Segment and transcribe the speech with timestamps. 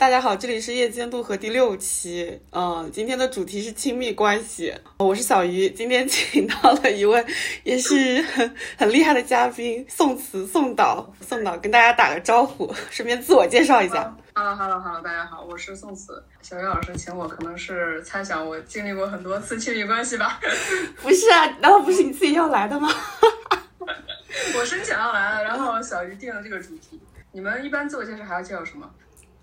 [0.00, 7.22] 大家好，这里是夜间渡河第六期，嗯，今天的主题是亲密关系，我是小鱼，今天请到了一位
[7.64, 14.16] 也是很很厉害的嘉宾宋慈宋导，宋导跟大家打个招呼，顺便自我介绍一下。
[14.34, 16.24] Hello，Hello，Hello，大家好，我是宋慈。
[16.40, 20.40] 小鱼老师请我，可能是猜想我经历过很多次亲密关系吧？
[21.02, 22.88] 不是啊，难道不是你自己要来的吗？
[24.56, 26.98] 我申请要来了，然后小鱼定了这个主题。
[27.32, 28.90] 你们一般自我介绍还要介绍什么？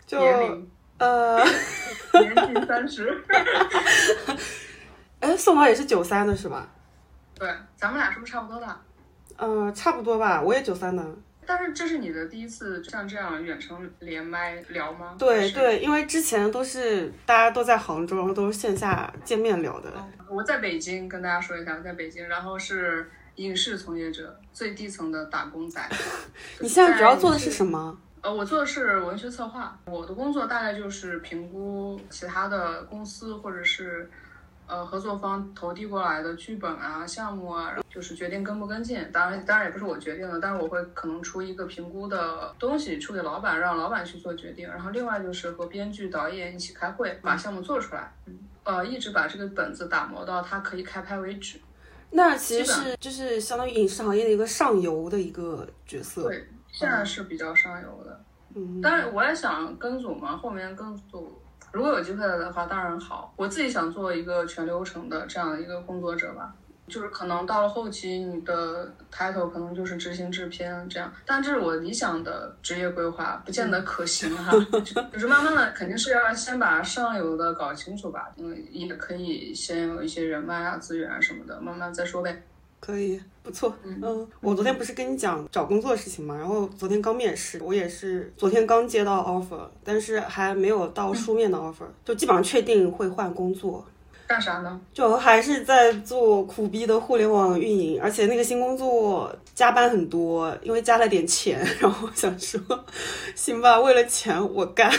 [0.10, 0.72] 年龄？
[1.00, 1.44] 呃，
[2.14, 3.24] 年近三十。
[5.20, 6.70] 哎，宋老也是九三的是吧？
[7.38, 8.80] 对，咱们俩是不是差不多大？
[9.38, 11.04] 嗯，差不多吧，我也九三的。
[11.46, 15.16] 但是这是你的第一次像这样远程连麦聊吗？
[15.18, 19.92] 对对，因为之前都是大家都在杭州，然后都是线下见面聊的。
[20.30, 25.82] 我在北京，跟大家说一下，我在北京，然后是影视从业者，最低层的打工仔。
[26.60, 27.98] 你现在主要做的是什么？
[28.22, 34.10] 呃，我做的是文学策划，我的工作大概就是评估其他的公司或者是。
[34.70, 39.00] 呃，合作方投递过来的剧本啊、项目啊，就是决定跟不跟进。
[39.14, 44.68] 当然，当然也不是我决定的，但是我会可能出一个评估的东西出给老板，让老板去做决定。
[44.68, 48.14] 然后另外就是和编剧、导演一起开会，把项目做出来。
[48.66, 51.58] 呃，一直把这个本子打磨到它可以开拍为止。
[52.12, 56.24] 那其实是就是相当于影视行业的一个上游的一个角色。
[56.24, 56.46] 对，
[56.78, 58.24] 现在是比较上游的。
[58.56, 61.42] 嗯，但是我也想跟组嘛，后面跟组。
[61.74, 63.34] 如果有机会的话，当然好。
[63.36, 66.54] 我自己想做一个全流程的这样的一个工作者吧，
[66.88, 71.12] 就是可能到了后期，你的 title 可能就是执行制片这样。
[71.26, 74.52] 但这是我理想的职业规划，不见得可行哈。
[75.12, 78.32] 就是慢慢的，肯定是要先把上游的搞清楚吧。
[78.38, 82.44] 嗯，也可以先有一些人脉啊、资源啊什么的，慢慢再说呗。
[82.80, 83.76] 可以，不错。
[83.84, 93.86] 嗯，我昨天不是跟你讲找工作的事情嘛，然后昨天刚面试，我也是昨天刚接到 offer，但是还没有到书面的 offer，就基本上确定会换工作。
[94.28, 94.80] 干啥呢？
[94.94, 102.60] 就还是在做苦逼的互联网运营，而且那个新工作加班很多，因为加了点钱，然后想说，
[103.36, 104.92] 行吧，为了钱我干。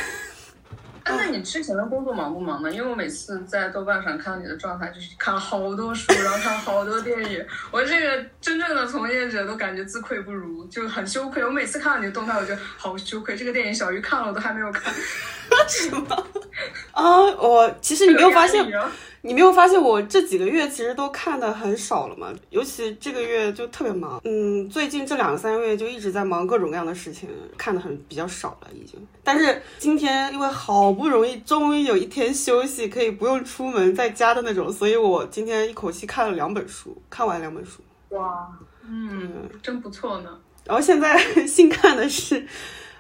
[1.17, 2.71] 那你之前的工作忙不忙呢？
[2.71, 7.45] 因为我每次在豆瓣上看到你的状态，就是看了好多书，然后看了好多电影。
[7.71, 11.45] 我这个真正的从业者都感觉自愧不如，就很羞愧。
[11.45, 13.37] 我每次看到你的动态，我觉得好羞愧。
[13.37, 14.93] 这个电影小鱼看了，我都还没有看。
[15.69, 16.27] 什么？
[16.93, 18.65] 啊，我其实你没有发现。
[19.23, 22.33] 你没有发现我这几个月其实都看的很少了吗？
[22.51, 28.95] 尤其这个月就特别忙，嗯，最近这两三个月就一直在忙各种各样的事情，看的很比较少了已经。
[29.25, 37.81] 但是今天因为好不容易终于有一天休息，可以不用出门在家的那种，所以我今天一口气看了两本书，看完两本书。
[38.11, 38.49] 哇，
[38.89, 40.31] 嗯，真不错呢。
[40.65, 42.47] 然后现在 新看的是。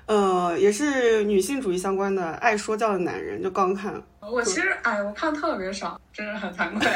[0.09, 3.93] 呃，也是女性主义相关的，爱说教的男人就刚看。
[4.21, 6.89] 我其实，哎，我看特别少，真是很惭愧。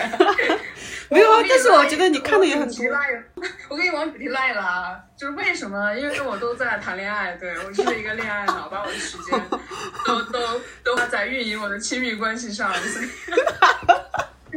[1.11, 2.87] 没有啊，但是我觉得你看的也很多。
[3.69, 5.95] 我给你往主题赖了啊，就是为什么？
[5.95, 9.39] 因为我都在谈恋爱，对我是一个恋爱脑，把我的时间
[10.07, 10.41] 都都
[10.83, 13.07] 都花在运营我的亲密关系上，所以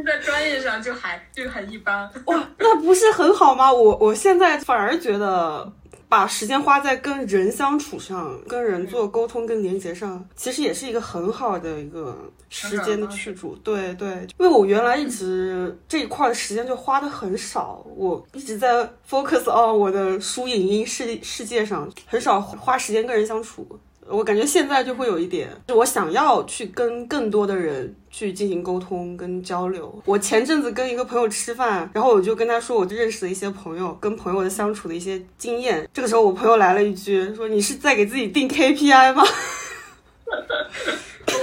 [0.02, 2.10] 在专业上就还就很一般。
[2.24, 3.70] 哇，那不是很好吗？
[3.70, 5.70] 我我现在反而觉得。
[6.08, 12.16] 把时间花在跟人相处上，跟人做沟通、跟连接上，其实也是一个很好的一个
[12.48, 13.56] 时间的去处。
[13.64, 23.66] 对对，因为我原来一直这一块的时间就花的很少，我一直在 focus on 我的书影音世世界上，很少花时间跟人相处。
[24.08, 30.02] 我感觉现在就会有一点，就我想要去跟更多的人去进行沟通跟交流。
[30.04, 35.88] 我前阵子跟一个朋友吃饭，然后我就跟他说我认识的一些朋友，跟朋友的相处的一些经验。
[35.92, 39.24] 这个时候我朋友来了一句，说你是在给自己定 KPI 吗？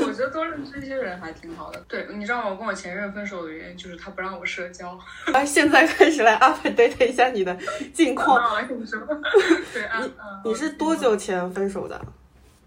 [0.05, 1.83] 我觉得多认识一些人还挺好的。
[1.87, 2.49] 对，你知道吗？
[2.49, 4.97] 我跟我前任分手的原因就是他不让我社交。
[5.33, 7.55] 啊，现在开始来 update 一下你的
[7.93, 8.39] 近况。
[9.73, 10.01] 对啊，
[10.45, 11.99] 你是多久前分手的？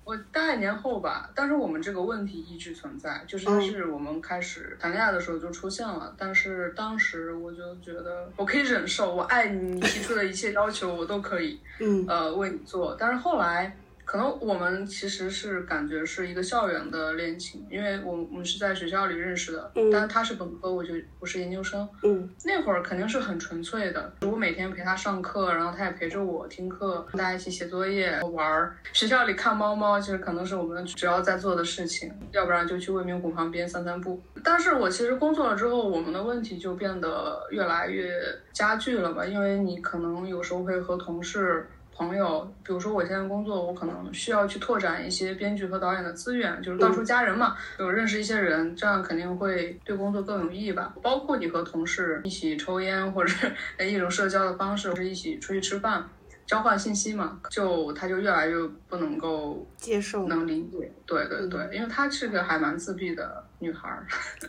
[0.06, 13.76] 我大概年后吧，但是我们这个问题一直存在，就是它是我们开始谈恋爱的时候就出现了，但是当时我就觉得我可以忍受，我爱你，你提出的一切要求我都可以，嗯，呃，为你做，但是后来。
[14.06, 21.86] 可能我们其实是感觉是一个校园的恋情，因为我我们是在学校里认识的，但是他是本科，我就我是研究生。
[22.04, 28.76] 嗯，那会儿肯定是很纯粹的，我每天陪他上课，然后他也陪着我听课，大家一起写作业、玩儿。
[28.92, 34.22] 学校里看猫猫，其实可能是我们主要在做的事情，要不然就去未名湖旁边散散步。
[34.44, 38.12] 但是我其实工作了之后，我们的问题就变得越来越
[38.52, 41.68] 加剧了吧，因为你可能有时候会和同事。
[41.96, 50.94] 朋友，比如说我现在工作，我可能需要去拓展一些编剧和导演的资源，就是到处加人嘛，就认识一些人，这样肯定会对工作更有意义吧。
[51.02, 53.32] 包括你和同事一起抽烟，或者
[53.82, 56.06] 一种社交的方式，或者一起出去吃饭。
[56.46, 58.56] 交换信息嘛，就他就越来越
[58.88, 64.06] 不能够接受，能理解，对对对，因为她是个还蛮自闭的女孩儿。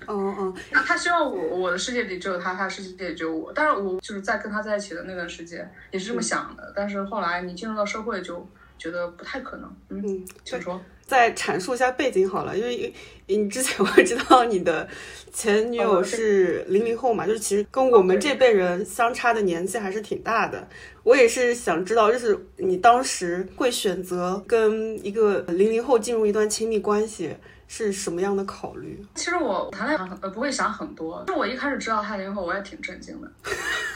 [0.07, 3.51] 嗯嗯，那她希望我我的世界里只有她，她的世界里只有我。
[3.51, 8.47] 但是我就是在跟她在一起的那段时间也是这么想的，但是后来你进入到社会就
[8.77, 9.75] 觉得不太可能。
[9.89, 10.79] 嗯，请说。
[11.05, 12.93] 再阐述一下背景好了，因为
[13.27, 14.85] 你之前 我知道你的
[15.31, 20.67] 前女友是零零后嘛，就是其实跟我们这辈人相差的年纪还是挺大的。
[21.03, 27.33] 我也是想知道，就是你当时会选择跟一个零零后进入一段亲密关系
[27.69, 29.01] 是什么样的考虑？
[29.15, 33.31] 其实我谈恋爱呃不会想很多，就我一开始知道他零零后，我也挺震惊的。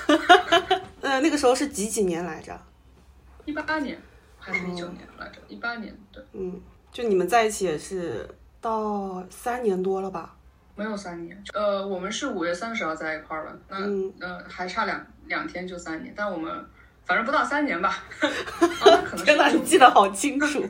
[1.01, 2.57] 呃，那个时候是几几年来着？
[3.43, 4.01] 一八年
[4.41, 5.39] 还是一九年来着？
[5.47, 6.59] 一八年，对，嗯。
[6.91, 8.27] 就你们在一起也是
[8.59, 10.35] 到三年多了吧？
[10.75, 16.65] 没有三年，呃，我们是五月三十号在一块儿的，那呃还差两两天就三年，但我们
[17.05, 18.03] 反正不到三年吧。
[19.23, 20.61] 天哪，你记得好清楚！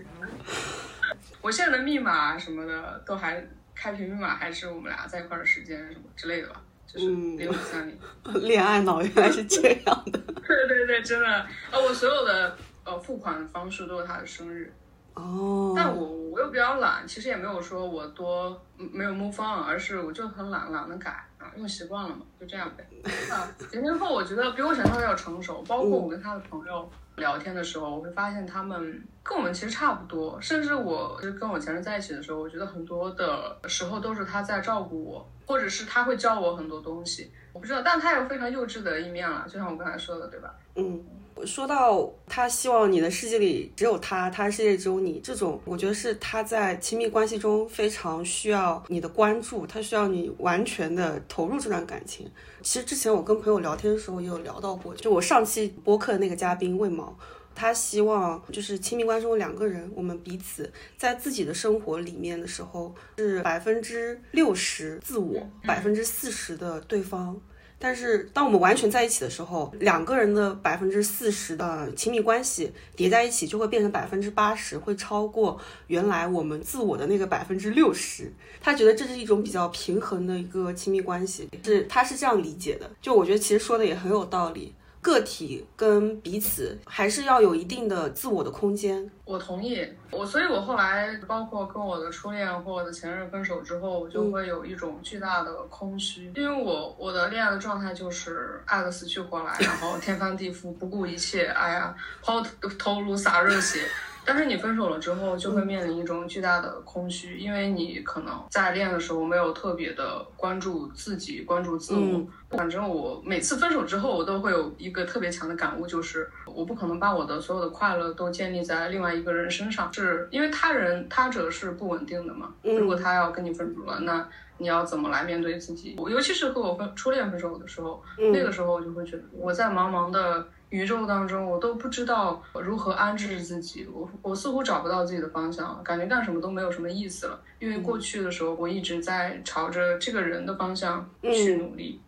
[1.41, 3.43] 我现在的密码什么的都还
[3.73, 7.97] 开屏密码还是我们俩在一块儿的时间什么之类的吧，就是零五三零。
[8.47, 10.19] 恋爱脑原来是这样的。
[10.19, 14.73] 对对对，真的，呃，我所有的呃付款方式都是他的生日。
[15.13, 22.87] 哦，但我我又比较懒，其实也没有说我多没有 move on，而是我就很懒，懒得改啊，用习惯了嘛，就这样呗。
[23.29, 40.55] 啊，零零后我觉得比我想象的要成熟，包括我跟他的朋友聊天的时候，我会发现他们跟我们其实差不多，甚至我就跟我前任在一起的时候，我觉得很多的时候都是他在照顾我，或者是他会教我很多东西，我不知道，但他有非常幼稚的一面了，就像我刚才说的，对吧？
[40.75, 41.03] 嗯。
[41.45, 52.29] 说到他希望你的世界里只有他，他的世界只有你，这种我觉得是他在亲密关系中非常需要你的关注，他需要你完全的投入这段感情。
[52.61, 57.17] 其实之前我跟朋友聊天的时候也有聊到过，就我上期播客的那个嘉宾魏毛，
[57.55, 67.41] 他希望就是亲密关系中两个人，我们彼此在自己的生活里面的时候是百分之六十自我，百分之四十的对方。
[67.81, 78.31] 但是，当我们完全在一起的时候，两个人的百分之四十的亲密关系叠在一起，就会变成百分之八十，会超过原来我们自我的那个百分之六十。
[78.61, 82.87] 他觉得这是一种比较平衡的一个亲密关系，是他是这样理解的。
[83.01, 84.73] 就我觉得其实说的也很有道理。
[85.01, 89.09] 个体跟彼此还是要有一定的自我的空间。
[89.25, 102.41] 我同意，我所以，我后来包括跟我的初恋或我的前任分手之后，我就会有一种巨大的空虚，因为我我的恋爱的状态就是爱的死去活来，然后天翻地覆，不顾一切，哎呀，抛
[102.77, 103.79] 头颅洒热血。
[104.25, 112.25] 但是你分手了之后，就会面临一种巨大的空虚，因为你可能在恋的时候没有特别的关注自己，关注自我。
[112.49, 122.53] 反正我每次分手之后，我都会有一个特别强的感悟，就是我不可能把我的所有的快乐都建立在另外一个人身上，是因为他人他者是不稳定的嘛。
[122.61, 124.27] 如果他要跟你分手了，那
[124.57, 125.95] 你要怎么来面对自己？
[125.97, 130.47] 我尤其是和我分初恋分手的时候，那个时候我就会觉得我在茫茫的。
[130.71, 137.39] 宇宙当中，我都不知道如何安置自己，我我似乎找不到自己的方向，感觉干什么都没有什么意思了。
[137.59, 142.01] 因为过去的时候，我一直在朝着这个人的方向去努力。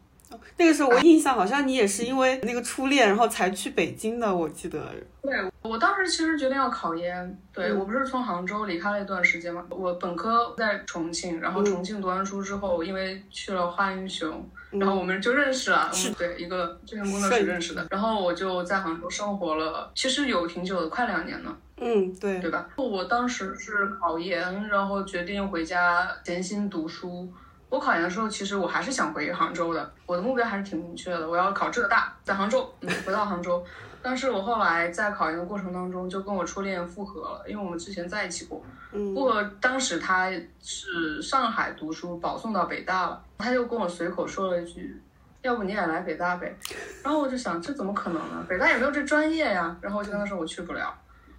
[0.58, 4.80] 那个时候我印象好像你也是因为那个初恋，然后才去北京的，我记得。
[5.22, 7.38] 对，我当时其实决定要考研。
[7.54, 14.50] 对我不是从杭州离开了一段时间嘛，我本科在重庆，然后重庆读完书之后，因为去了花英雄。
[14.72, 17.86] 然后我们就认识了，对一个这前工作室认识的。
[17.92, 21.56] 然后我就在杭州生活了，其实有挺久的，快两年了。
[21.78, 22.68] 嗯，对，对吧？
[22.76, 27.32] 我当时是考研，然后决定回家潜心读书。
[27.74, 33.66] 我考研的时候，其实我还是想回杭州的，我的目标还是挺明确的，我要考浙大，在杭州，嗯，回到杭州。
[34.00, 38.64] 但是我后来在考研的过程当中，就跟我初恋复合了，因为我们之前在一起过。
[38.92, 40.30] 嗯不过当时他
[40.62, 45.02] 是上海读书，保送到北大了，他就跟我随口说了一句
[45.42, 46.56] ：“要不你也来北大呗？”
[47.04, 48.46] 然后我就想，这怎么可能呢？
[48.48, 49.76] 北大也没有这专业呀。
[49.82, 50.94] 然后我就跟他说我去不了。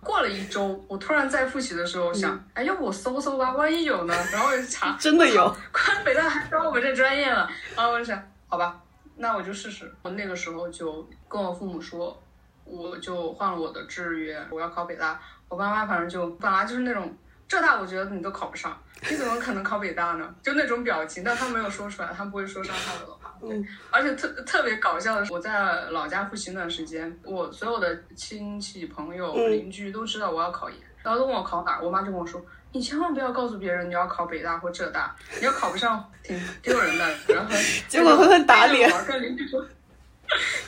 [0.05, 4.15] 过了一周，我突然在复习的时候想，哎，要不我搜搜吧，万一有呢？
[4.31, 7.51] 然后我就查， 真的有，快北大还招我们这专业了。
[7.75, 8.79] 然后我就想，好吧，
[9.17, 9.91] 那我就试试。
[10.03, 12.21] 我那个时候就跟我父母说。
[12.67, 15.21] 我就换了我的志愿，我要考北大。
[15.51, 17.15] 我爸妈反正就本来就是那种
[17.47, 18.75] 浙大我觉得你都考不上，
[19.11, 20.35] 你怎么可能考北大呢？
[20.43, 23.21] 就那种表情，但他没有说出来，他不会说伤害我
[23.51, 37.05] 嗯，而且特特别搞笑的是，我在老家复习那段时间，我所有的亲戚朋友邻居都知道我要考研，然后都问我考哪，我妈就跟我说，你千万不要告诉别人你要考北大或浙大，你要考不上挺丢人的。
[37.29, 37.55] 然后
[37.89, 38.91] 结果狠狠打脸。
[39.07, 39.67] 跟邻居说。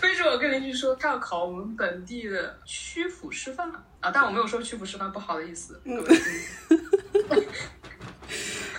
[0.00, 3.68] 背着我跟邻居说，他要考我们本地的曲阜师范
[4.00, 5.80] 啊，但我没有说曲阜师范不好的意思。
[5.84, 6.04] 嗯，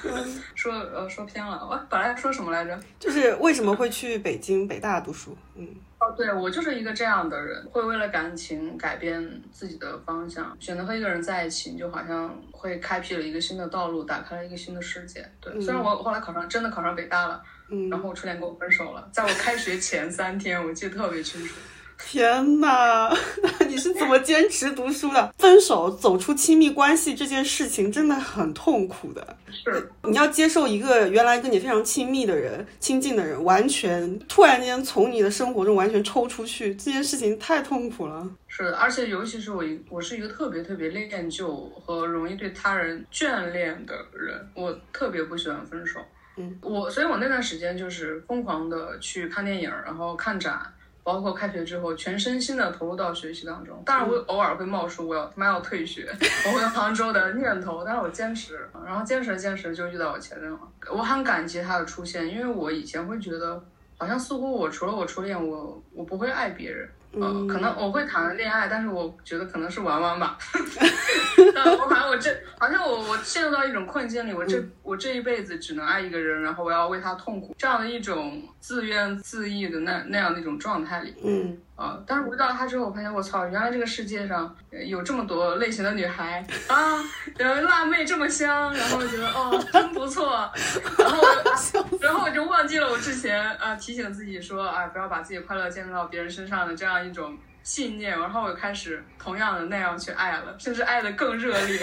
[0.57, 2.77] 说呃说偏了，我本来说什么来着？
[2.99, 5.37] 就是为什么会去北京北大读书？
[5.55, 5.67] 嗯，
[5.99, 15.23] 哦，对我就是一个这样的人，会为了感情改变自己的方向，选择和一个人在一起，你就好像会开辟了一个新的道路，打开了一个新的世界。
[15.39, 17.39] 对，虽然我后来考上，真的考上北大了。
[17.69, 21.53] 嗯，然后我初恋跟我分手了，在我开学前三天，我记得特别清楚。
[21.97, 23.11] 天哪，
[23.41, 25.33] 那 你是怎么坚持读书的？
[25.37, 29.37] 分手走出亲密关系这件事情真的很痛苦的。
[29.51, 38.29] 是，你要接受一个原来跟你非常亲密的人、亲近的人，完全突然间从你的生活中完全抽出去，这件事情太痛苦了。
[38.47, 45.99] 是的，而且尤其是我一，我是一个特别特别恋旧和容易对他人眷恋的人，我特别不喜欢分手。
[46.37, 50.61] 嗯，我所以，我那段时间就是疯狂的去看电影，然后看展，
[51.07, 53.81] 包括开学之后，全身心的投入到学习当中。
[53.85, 56.05] 当然，我偶尔会冒出我要他妈要退学，
[56.45, 60.59] 我回杭州的念头，但是我坚持，然后坚持着坚持就遇到我前任了。
[60.91, 63.63] 我很感激他的出现，因为我以前会觉得，
[63.97, 66.89] 好像似乎我除了我初恋，我我不会爱别人。
[67.13, 70.37] 嗯，可能我会谈恋爱，但是我觉得可能是玩玩吧。
[71.71, 81.13] 我好像我这好像我我陷入到一种困境里，我这我这一辈子只能爱一个人，然后我要为他痛苦，这样的一种自怨自艾的那那样的一种状态里。
[81.23, 81.57] 嗯。
[81.77, 81.95] 啊！
[82.07, 84.55] 但是我遇到他之后，我发现我操，原来这个世界上
[84.87, 87.03] 有这么多类型的女孩 啊，
[87.37, 90.51] 辣妹这么香，然后我觉得哦，真不错，
[90.97, 91.21] 然后
[92.01, 101.77] 然后我就忘记了我之前啊提醒自己说啊，不要把自己快乐建立到别人身上的这样一种信念，然后我开始同样的那样去爱了，甚至爱的更热烈。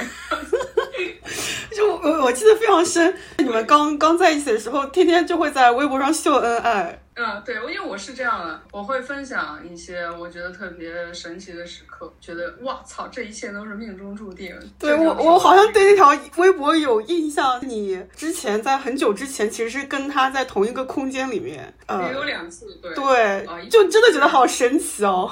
[1.76, 6.99] 就我我记得非常深，你们刚刚在一起的时候，天天就会在微博上秀恩爱。
[7.17, 14.59] 嗯，对，因为我是这样的，我会分享一些我觉得特别神奇的时刻，觉得哇操，这一切都是命中注定。
[14.79, 17.61] 对我，我好像对那条微博有印象。
[17.69, 25.31] 你之前在很久之前，其实是跟他在同一个空间里面，也有两次，对，对，就真的觉得好神奇哦。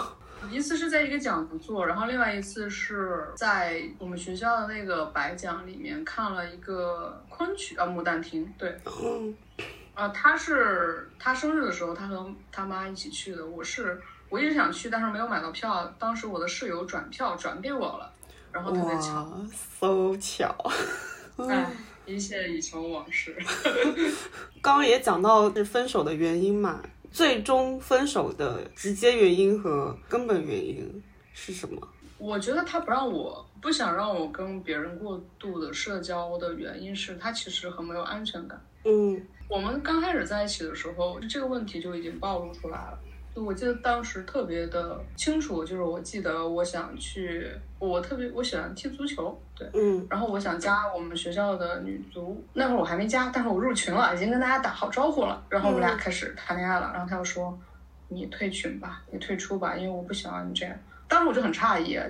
[0.53, 8.45] 一次是在一个讲座，然后另外一次是在我们学校的那个白讲里面看了一个昆曲啊，《牡丹亭》。
[8.59, 9.35] 对，嗯。
[9.95, 13.45] 啊，他是他生日的时候，他和他妈一起去的。
[13.45, 15.85] 我是我一直想去，但是没有买到票。
[15.99, 18.11] 当时我的室友转票转给我了，
[18.51, 19.31] 然后特别巧
[19.79, 20.55] ，so 巧。
[21.49, 21.71] 哎，
[22.07, 23.37] 一切已成往事。
[24.63, 26.81] 刚刚也讲到是分手的原因嘛，
[27.13, 31.03] 最终分手的直接原因和根本原因
[31.33, 31.81] 是什么？
[32.19, 38.61] 我觉得他不让我不想让我跟别人过度的社交的原因是他其实很没有安全感。
[38.85, 39.21] 嗯。
[39.49, 42.99] 我们刚开始在一起的时候，这个问题就已经暴露出来了。
[43.35, 55.43] 就我记得当时特别的清楚，就是我记得我想去，我特别我喜欢踢足球，对，嗯，然后我想加我们学校的女足，那会儿我还没加，但是我入群了，已经跟大家打好招呼了。
[55.49, 57.59] 然后我们俩开始谈恋爱了，然后他又说，
[58.09, 60.77] 你退群吧，你退出吧，因为我不喜欢你这样。
[61.09, 62.07] 当时我就很诧异，啊，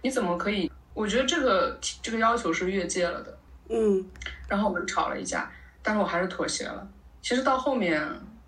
[0.00, 0.70] 你怎么可以？
[0.94, 4.02] 我觉得这个这个要求是越界了的，嗯，
[4.48, 5.50] 然后我们吵了一架。
[5.82, 6.88] 但是我还是妥协了。
[7.20, 8.02] 其实到后面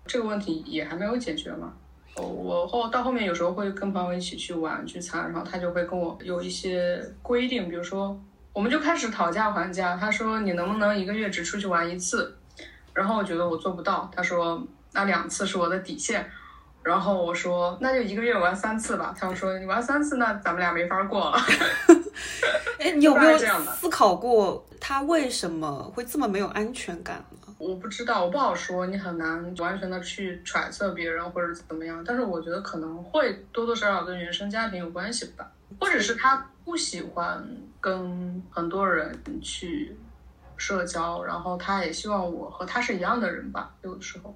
[0.07, 1.71] 这个问题也还没有解决嘛。
[2.17, 8.19] 我后到后面有时候会跟朋友一起去玩聚餐，然后他就会跟我有一些规定，比如说
[8.53, 9.95] 我们就开始讨价还价。
[9.95, 12.35] 他说你能不能一个月只出去玩一次？
[12.93, 14.09] 然后我觉得我做不到。
[14.15, 14.61] 他说
[14.93, 16.29] 那两次是我的底线。
[16.83, 19.13] 然后我说那就一个月玩三次吧。
[19.17, 21.37] 他们说你玩三次那咱们俩没法过了。
[22.79, 27.36] 哎，你有没有思考过他为什么会这么没有安全感呢？
[27.57, 32.03] 我不知道，我不好说，你很难完全的去揣测别人或者怎么样。
[32.05, 37.43] 但是我觉得可能会多多少少跟原生家庭有关系吧，或者是他不喜欢
[37.81, 39.97] 跟很多人去
[40.55, 44.35] 社交，然后他也希望我和他是一样的人吧，有的时候。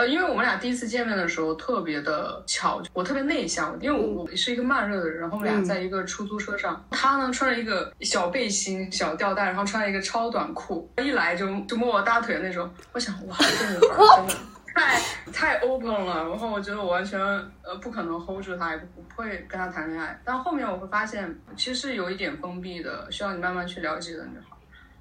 [0.00, 5.20] 呃，因为我们俩第一次见面的时候特别的巧，我特别内向，因为我我是一个慢热的人。
[5.20, 12.72] 然后我们俩在一个出租车上，他呢穿着一个小背心、小吊带，然后穿了一个超短裤，一来就就摸我大腿的那种。
[12.92, 14.34] 我想，哇，这女孩真的
[14.74, 14.98] 太
[15.30, 16.26] 太 open 了。
[16.26, 20.18] 然后我觉得我完全呃不可能 hold 住她，也不会跟她谈恋爱。
[20.24, 24.56] 但后面我会发现，其实是有一点封闭的，需要你慢慢去了解的女孩。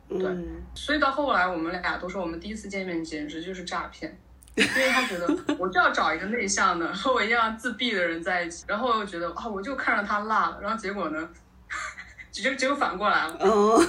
[0.10, 0.27] 对，
[0.75, 4.20] 所以到后来我们俩都说，我们第一次见面简直就是诈骗，
[4.56, 5.27] 因为他觉得
[5.58, 11.29] 我就要找一个内向的和我一样自闭的人在一起，然后又觉得啊，我就看着他辣了，然后结果呢，
[12.32, 13.38] 结结果反过来了。
[13.39, 13.88] 嗯，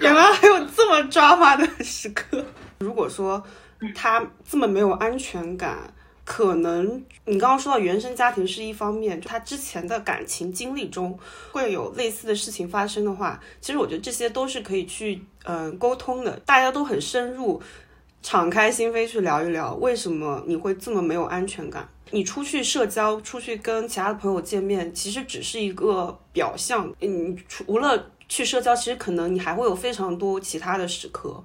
[0.00, 2.44] 原来还有这么抓马的时刻。
[2.78, 3.42] 如果说
[3.94, 5.78] 他这么没有安全感。
[6.26, 11.18] 可能你刚刚说到原生家庭是一方面，他之前的感情经历中
[11.52, 17.62] 会有类似的事情发生的话，其实我觉得这些都是可以去嗯沟通的，大家都很深入，
[18.24, 21.86] 敞开心扉去聊一聊，为什么你会这么没有安全感？
[22.10, 31.44] 你出去社交，出去跟其他的朋友见面，其实只是一个表象，嗯除了去社交，其实可能你还会有非常多其他的时刻。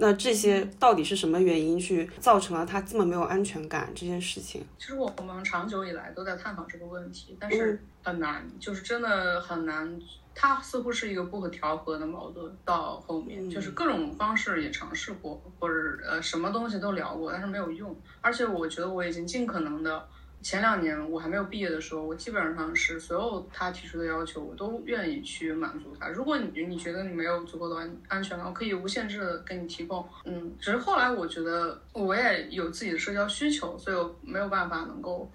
[0.00, 4.64] 那这些到底是什么原因去造成了他这么没有安全感这件事情？
[4.78, 10.00] 其实我们长久以来都在探讨这个问题，但是很难，就是真的很难。
[10.34, 12.56] 它似乎是一个不可调和的矛盾。
[12.64, 15.74] 到后面就是各种方式也尝试过，或者
[16.08, 17.94] 呃什么东西都聊过，但是没有用。
[18.20, 20.08] 而且我觉得我已经尽可能的。
[20.40, 26.08] 前两年我还没有毕业的时候，我基本上是所有他提出的要求，我都愿意去满足他。
[26.08, 30.08] 如果你你觉得你没有足够的安安全感，我可以无限制的给你提供。
[30.24, 35.30] 嗯，只是后来我觉得我也有自己的社交需求，所以我没有办法能够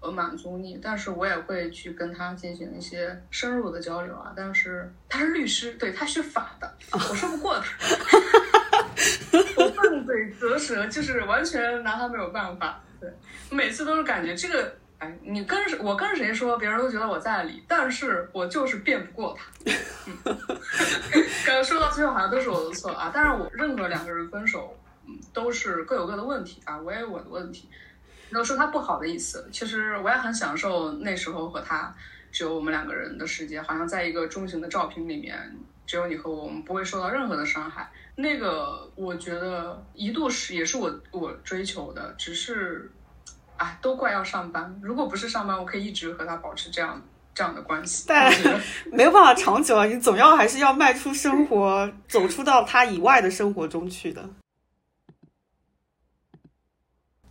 [0.00, 0.78] 呃满足你。
[0.82, 4.32] 但是我也会去跟他进行一些深入的交流啊。
[4.36, 8.08] 但是他是律师，对他学法的，我说不过他，
[9.56, 12.82] 我笨嘴拙舌，就是完全拿他没有办法。
[13.00, 13.12] 对，
[13.50, 19.44] 每次都是感觉这个，哎，你跟我跟谁说，别人都觉得我在理，但是我就是辩不过他。
[21.46, 24.76] 刚刚说到最后好像都是我的错啊，但是我任何两个人分手，
[25.06, 27.68] 嗯，都是各有各的问题啊，我也有我的问题，
[28.30, 29.48] 没有说他不好的意思。
[29.52, 31.94] 其实我也很享受那时候和他
[32.30, 35.56] 只有我们两个人的世界，好像在一个中型的照片里面，
[35.88, 37.90] 只有你和我，我们不会受到任何的伤害。
[38.14, 42.92] 那个我觉得一度是也是我我追求的，只是，
[43.56, 44.78] 哎，都怪要上班。
[44.82, 47.02] 如果不是上班，我可以一直和他保持这样
[47.34, 48.04] 这样的关系。
[48.06, 48.30] 但
[48.92, 54.22] 没有办法长久啊，你总要还是要迈出生活，走出到他以外的生活中去的。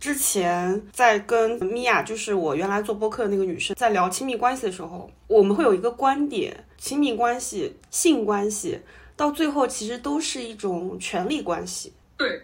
[0.00, 8.80] 之前在跟米娅，就是我原来做播客的那个女生，在聊亲密关系的时候，我们会有一个观点：亲密关系、性关系。
[9.16, 12.40] 到最后，其实都是一种权力关系，对，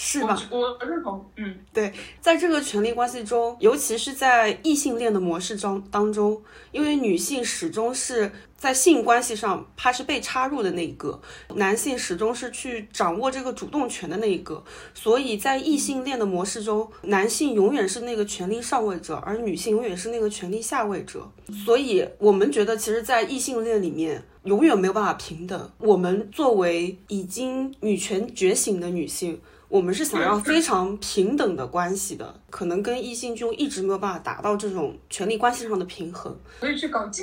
[0.00, 0.40] 是吧？
[0.48, 8.30] 我认同，嗯，对，在这个权力关系中，尤其是在异性恋的模式中当中，因为女性始终是。
[8.58, 11.20] 在性关系上，她是被插入的那一个，
[11.54, 21.30] 男性始终是去掌握这个主动权的那一个，所以在异性恋的模式中，男性永远是那个权力上位者，而女性永远是那个权力下位者。
[21.64, 25.70] 所以，我们觉得，其实，在异性恋里面，永远没有办法平等。
[25.78, 37.22] 我们作为已经女权觉醒的女性，我们是想要非常平等的关系的，可能跟异性就一直没有办法达到这种权力关系上的平衡，所以去搞基。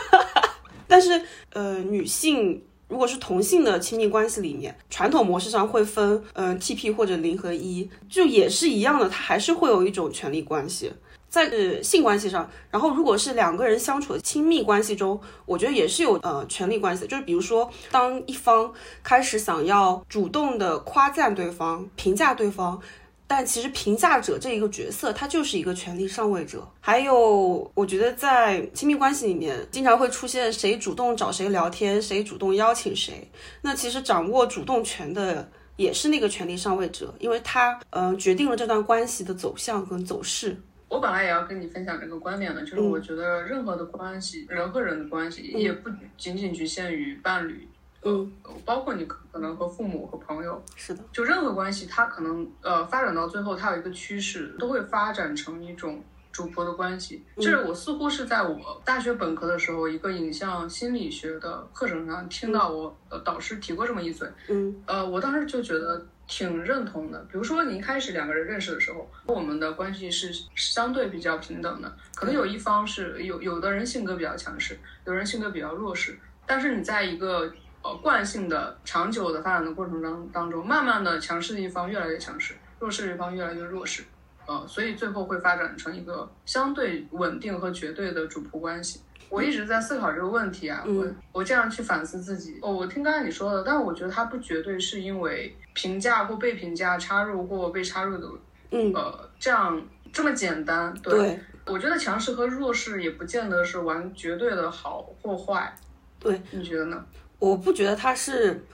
[0.86, 1.20] 但是，
[1.54, 10.92] 呃，女性如果是同性的亲密关系里面，传统模式上会分，嗯，T P 或者零和一，就也是一样的，它还是会有一种权力关系
[11.36, 12.48] 在呃性关系上。
[12.70, 18.72] 然后，如果是两个人相处的亲密关系中，我觉得也是有呃权力关系，就是比如说，当一方
[19.02, 22.80] 开始想要主动的夸赞对方、评价对方。
[23.28, 26.64] 但其实评价者这一个角色，他就是一个权力上位者。
[26.80, 33.28] 还有，我觉得在亲密关系里面，经常会出现谁主动找谁聊天，谁主动邀请谁。
[33.60, 40.56] 那其实掌握主动权的也是那个权力上位者，因为他嗯决定了这段关系的走向跟走势。
[40.88, 47.68] 我本来也要跟你分享这个观点的，就是我觉得任何的关系，人和人的关系，也不仅仅局限于伴侣。
[48.04, 48.32] 嗯，
[48.64, 57.24] 包括你可能和父母和朋友，是的，就任何关系，它可能呃发展到最后，它有一个趋势，都会发展成一种主仆的关系。
[57.40, 64.28] 这我似乎是在我大学本科的时候，一个影像心理学的课程上听到我呃导师提过这么一嘴。
[64.48, 67.18] 嗯，呃，我当时就觉得挺认同的。
[67.30, 84.02] 比如说，你一开始两个人认识的时候，我们的关系是相对比较平等的，可能有一方是有有的人性格比较强势，有人性格比较弱势，但是你在一个呃惯性的、长久的发展的过程当当中，慢慢的强势的一方越来越强势，弱势的一方越来越弱势，
[84.46, 89.00] 呃，所以最后会发展成一个相对稳定和绝对的主仆关系。
[89.28, 92.58] 我一直在思考这个问题啊，我我这样去反思自己。
[92.62, 98.28] 哦，我听刚才你说的，但我觉得它不绝对是因为评价或被评价、插入或被插入的，
[98.70, 100.94] 嗯，呃，这样这么简单。
[101.02, 105.74] 对，我觉得强势和弱势也不见得是完绝对的好或坏。
[106.18, 107.04] 对，你觉得呢？
[107.38, 108.64] 我不觉得他是。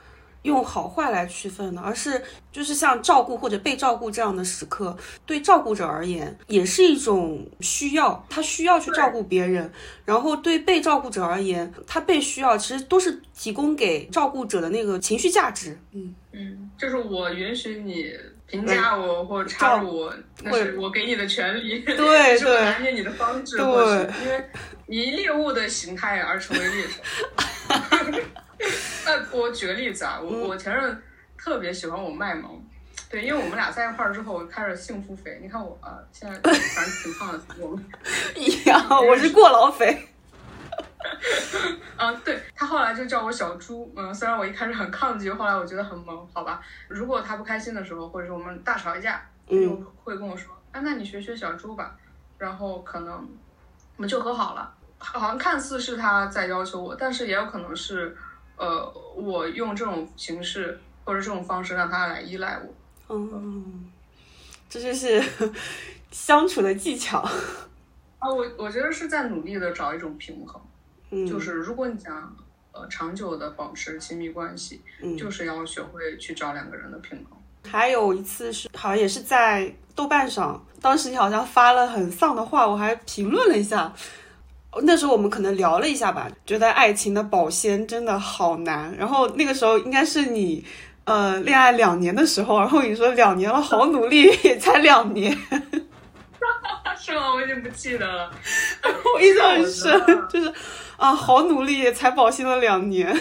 [0.43, 9.67] 用好坏来区分的，而是就是像照顾或者被照顾这样的时刻，对照顾者而言也是一种需要，他需要去照顾别人；
[10.05, 15.77] 然后对被照顾者而言，他被需要，其实都是提供给照顾者的那个情绪价值。
[15.93, 18.11] 嗯嗯，就是我允许你
[18.45, 23.65] 评价我或者插入我，那是我给你的权利， 对对，是我拿捏你的方式，对，
[24.23, 24.49] 因为
[24.87, 26.99] 以猎物的形态而成为猎手。
[29.05, 31.01] 那我举个例子啊，我我前任
[31.37, 32.61] 特别喜欢我卖萌，
[33.09, 35.39] 对，因为我们俩在一块儿之后开始幸福肥。
[35.41, 37.85] 你看我啊，现在反正挺胖的，我们
[38.35, 40.07] 一样，我是过劳肥。
[41.97, 46.61] 啊，对他后来就叫我小猪，嗯，虽然我一开始很抗拒，后来我觉得很萌，好吧。
[46.87, 51.95] 如果他不开心的时候，或者是我们大吵一架，嗯，会跟我说，啊，那你学学小猪吧，
[52.37, 53.13] 然后可能
[53.97, 54.73] 我们就和好了。
[54.97, 58.15] 好像看似是他在要求我，但是也有可能是。
[58.57, 63.91] 呃，我用这种形式或者这种方式让他来依赖我，嗯，
[64.69, 65.21] 这就是
[66.11, 67.19] 相处的技巧
[68.19, 68.29] 啊。
[68.29, 70.61] 我我觉得是在努力的找一种平衡，
[71.11, 72.35] 嗯，就是如果你想
[72.71, 77.37] 呃长久的保持亲密关系，嗯，就是要学会去找两个人的平衡。
[77.65, 83.93] 还有一次是好像也是在豆瓣上，当时你好像发了很丧的话，我还评论了一下。
[84.81, 88.93] 那时候我们可能聊了一下吧，觉得爱情的保鲜真的好难。
[88.97, 90.65] 然后那个时候应该是你，
[91.05, 95.31] 呃，恋爱两年的时候，然后你说两年了，好努力，也才两年，
[96.99, 97.33] 是吗？
[97.33, 98.31] 我已经不记得了。
[99.15, 100.51] 我印象很深，就是
[100.97, 103.15] 啊，好努力，才保鲜了两年。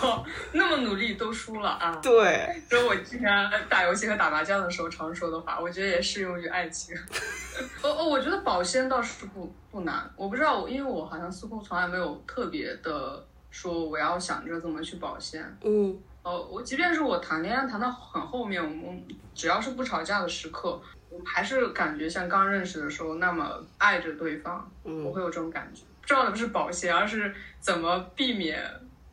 [0.00, 1.98] 哦， 那么努力都输了啊！
[2.02, 3.28] 对， 这是我之前
[3.68, 6.94] 打游戏和打麻将的时候常说的话，我觉得也适用于爱情。
[7.82, 15.42] 哦哦，我觉得保鲜倒是不不难，我不知道，因为我好像似乎从来没有特别的说我要想着怎么去保鲜。
[15.62, 24.70] 嗯，哦，我即便是我谈恋爱谈到很后面，我们只要是不吵架的时刻，我还是感觉像刚认识的时候那么爱着对方。
[24.84, 25.82] 嗯，我会有这种感觉。
[26.02, 28.62] 重要的不是保鲜，而是怎么避免。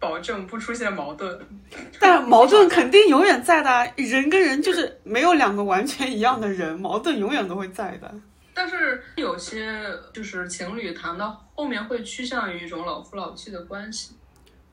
[0.02, 1.40] 保证不出现矛盾，
[2.00, 3.70] 但矛盾肯定永远在的。
[3.70, 8.12] 啊人跟人就是没有两个完全一样的人，矛盾永远都会在的。
[8.54, 14.16] 但是有些就是情侣谈到后面会趋向于一种老夫老妻的关系，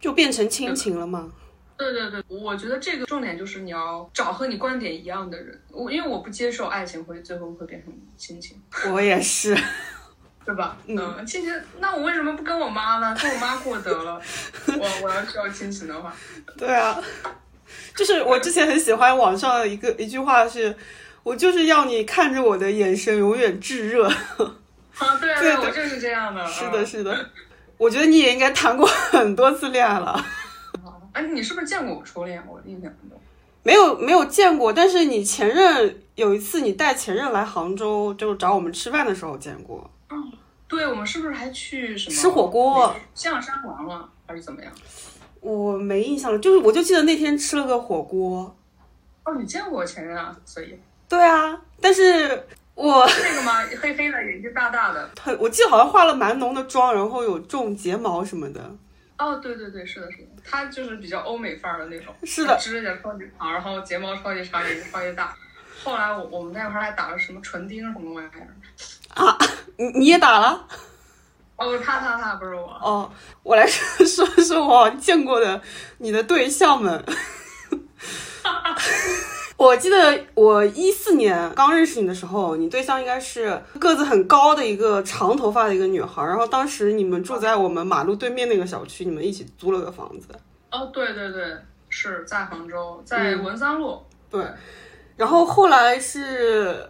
[0.01, 1.31] 就变成亲情了吗？
[1.77, 5.57] 对对对，我觉得这个重点就是你要找和你观点一样的人。
[5.71, 8.61] 我因为我不接受爱情会最后会变成亲情，
[8.93, 9.55] 我也是。
[10.49, 10.75] 对吧？
[10.87, 13.15] 嗯，亲情，那我为什么不跟我妈呢？
[13.21, 14.19] 跟我妈过得了，
[14.67, 16.11] 我我要需要亲情的话，
[16.57, 16.99] 对啊，
[17.95, 20.75] 就是我之前很喜欢网上的一个一句话是，
[21.23, 24.09] 我就是要你看着我的眼神永远炙热。
[24.97, 26.47] 啊，对啊，对我就是这样的。
[26.47, 27.31] 是的，是的，
[27.77, 30.25] 我觉得你也应该谈过很多次恋爱了。
[31.13, 32.43] 哎，你是不是见过我初恋？
[32.49, 33.21] 我印象中
[33.63, 34.73] 没有，没有见过。
[34.73, 39.91] 但是你前任有一次，你带前任来杭州，就找我们吃饭的时候见过。
[40.11, 40.33] 嗯，
[40.69, 42.95] 对，我们是不是还去什么吃火锅？
[43.15, 44.71] 象山玩了还是怎么样？
[45.41, 48.55] 我没印象了，就是我就记得那天吃了个火锅。
[49.25, 50.37] 哦，你见过我前任啊？
[50.45, 50.79] 所以
[51.09, 53.63] 对啊，但是我那个吗？
[53.81, 55.11] 黑黑的，眼睛大大的。
[55.15, 58.61] 他我记得好像化了蛮浓的妆，然后有种睫毛什么的。
[59.17, 62.15] 哦，对对对，是的，是的，他就是比较欧美范儿的那种。
[62.25, 65.35] 是的，指甲超级长，然后睫毛超级长，眼睛超级大。
[65.85, 68.49] 后来我我们那块儿还打了什么唇钉什么玩意儿。
[69.14, 69.38] 啊，
[69.77, 70.67] 你你也打了？
[71.57, 72.67] 哦，他他他不是我。
[72.83, 73.11] 哦，
[73.43, 75.61] 我来说 说说我见过的
[75.99, 77.05] 你的对象们。
[79.57, 86.25] 我记得我一四年刚认识你的时候，你对象应该是个子很高的一个长头发的一个女孩。
[86.25, 90.29] 然后当时你们住在我们马路对面那个小区，你们一起租了个房子。
[90.71, 91.57] 哦，对对对，
[91.88, 94.01] 是在杭州，在文三路。
[94.31, 94.47] 对，
[95.19, 96.89] 然后后来是。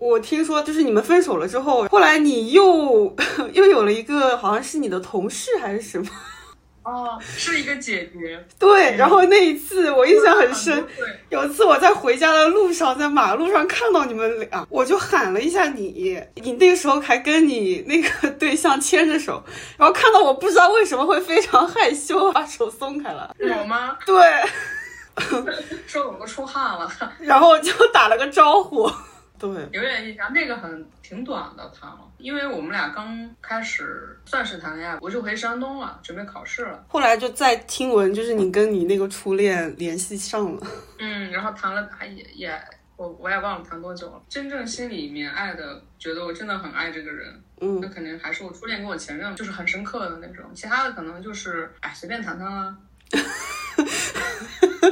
[0.00, 3.16] 我听说，就是你们分手了之后，后来你又
[3.52, 6.06] 又有了一个，好像是你的同事还是什么？
[6.84, 8.38] 哦，是一个姐姐。
[8.60, 10.86] 对，然后那一次我印象很深。
[11.30, 19.42] 有一次我在回家的路上，在马路上看到你们俩，我就喊了一下你，你那个时候还跟你那个对象牵着手，
[19.76, 23.34] 然后看到我不知道为什么会非常害羞，把手松开了。
[23.40, 23.98] 有吗？
[24.06, 24.14] 对，
[25.86, 28.90] 说我出汗了， 然后就打了个招呼。
[29.38, 36.84] 对，有点印象，那个很挺短的，谈了，因为我们俩刚开始算是谈恋爱，我就回山东了，准备考试了。
[36.88, 40.66] 后来就再听闻，就是你跟你那个初恋联系上了。
[40.98, 42.60] 嗯，然后谈了，也也，
[42.96, 44.20] 我我也忘了谈多久了。
[44.28, 50.44] 真正心里面爱的，觉得我真的很爱这个人，嗯，那肯定还是我初恋跟我前任，就是很深刻的那种。
[50.52, 52.76] 其他的可能就是，哎，随便谈谈啊。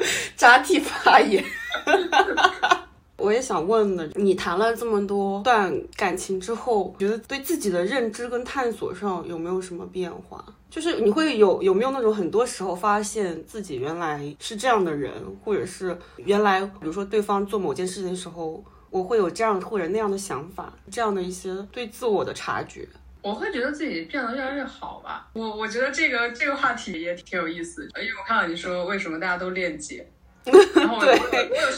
[0.36, 1.44] 扎体发言。
[3.18, 10.44] 我也想问的，你谈了这么多段感情之后，觉得对自己的认知跟探索上有没有什么变化？
[10.68, 22.86] 就是你会有有没有那种很多时候发现自己原来是这样的人，或者是原来比如说对方做某件事情的时候，我会有这样或者那样的想法，这样的一些对自我的察觉。
[23.26, 25.28] 我会觉得自己变得越来越好吧。
[25.32, 30.08] 我我觉得这个这个话题也挺有意思，因为我看到你说为什么大家都练姐，
[30.76, 31.18] 然后对，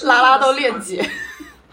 [0.04, 1.02] 拉拉都练姐。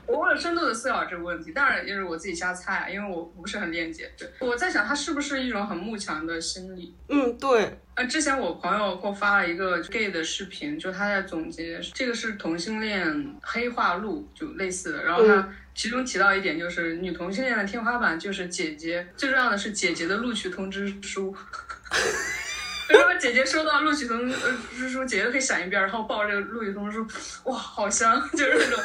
[0.07, 4.09] 我为了深度的思考这个问题，当然也是我自己瞎猜啊，因为我不是很链接。
[4.17, 6.95] 对，我在想，它是不是一种很慕强的心理？
[7.09, 7.77] 嗯，对。
[7.95, 15.03] 呃，之前我朋友给我发了一个 gay 的视频，就他在总结这个是同性恋黑化录，就类似的。
[15.03, 21.35] 然后他其中提到一点，就是女同性恋的天花板就是姐姐，最重要的是姐姐的录取通知书。
[22.89, 24.29] 如果姐姐收到录取通
[24.77, 27.07] 知书，姐姐可以闪一边，然后抱这个录取通知书，
[27.45, 28.79] 哇，好香， 就是那种。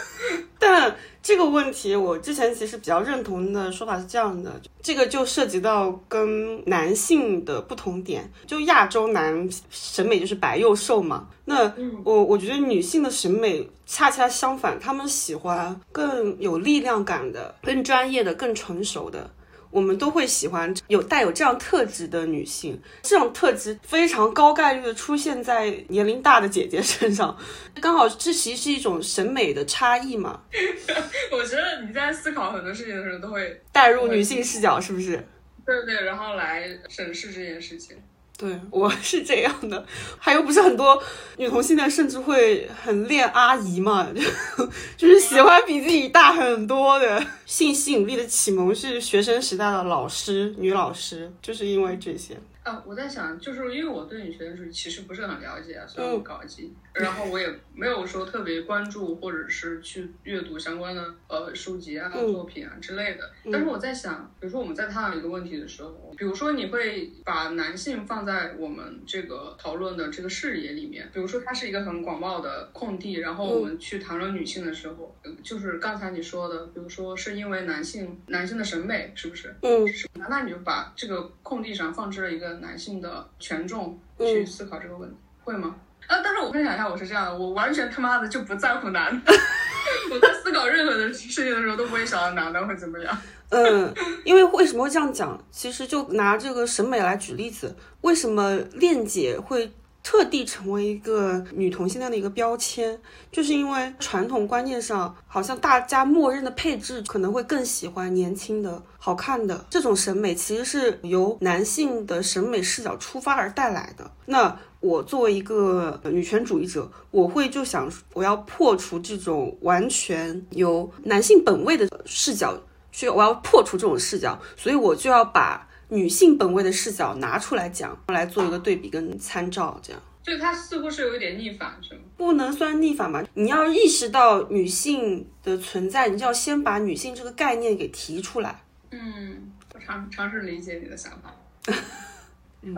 [0.59, 11.29] 但这个问题，我之前其实比较认同的说法是这样的，这个就涉及到跟男性的不同点，就亚洲男审美就是白又瘦嘛。
[11.45, 11.71] 那
[12.05, 19.31] 我我觉得女性的审美恰恰相反，她们喜欢更有力量感的、更专业的、更成熟的。
[19.71, 27.37] 我们都会喜欢有带有这样特质的女性，这种特质非常高概率的出现在年龄大的姐姐身上，
[27.81, 30.43] 刚好这其实是一种审美的差异嘛。
[31.33, 35.25] 我觉得你在思考很多事情的时候都会带入女性视角，是不是？
[35.65, 37.97] 对对，然后来审视这件事情。
[38.41, 39.85] 对，我是这样的，
[40.19, 41.01] 还有不是很多
[41.37, 44.09] 女同性恋甚至会很恋阿姨嘛，
[44.97, 47.23] 就是喜欢比自己大很多的。
[47.45, 52.35] 性吸引力的启蒙是学生时代的老师，女老师，就是因为这些。
[52.63, 63.31] 啊，我在想，就是因为我对女权主义其实不是很了解啊，虽然我高级，然后我也没有说特别关注或者是去阅读相关的呃书籍啊、作品啊之类的。
[63.51, 79.55] 但是我在想，比如说我们在探讨一个问题的时候，比如说你会把男性放在我们这个讨论的这个视野里面，比如说它是一个很广袤的空地，然后我们去谈论女性的时候，就是刚才你说的，比如说是因为男性男性的审美是不是？
[79.63, 79.85] 嗯，
[80.29, 82.51] 那你就把这个空地上放置了一个。
[82.61, 85.77] 男性的权重去思考这个问题，会吗？
[86.11, 89.33] 啊，但是我分享一下，我是这样的，我完全他妈的就不在乎男的，
[90.13, 93.17] 我在思考任何的事情的时候都不会想到男的会怎么样。
[93.51, 93.95] 嗯，
[94.25, 95.41] 因为为什么会这样讲？
[95.53, 99.73] 其实就拿这个审美来举例子，为什么恋姐会？
[100.03, 102.99] 特地成为一个女同性恋的一个标签，
[103.31, 114.11] 就是因为传统观念上，好像大家默认的配置可能会更喜欢年轻的、好看的这种审美，其实是由男性的审美视角出发而带来的。
[114.25, 122.59] 那我作为一个女权主义者，我会就想，我要破除这种完全由男性本位的视角
[122.91, 125.67] 去，我要破除这种视角，所以我就要把。
[125.93, 132.01] 女性本位的视角拿出来讲，来做一个对比跟参照，这样，就它似乎是有一点逆反，是吗？
[132.17, 133.25] 不能算逆反吧？
[133.35, 138.63] 你要意识到女性的存在，你就要先把女性这个概念给提出来。
[138.93, 141.35] 嗯，我尝尝试理解你的想法。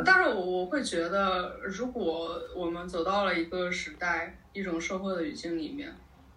[0.05, 5.93] 但是，我我会觉得，如果我们走到了一个时代、一种社会的语境里面，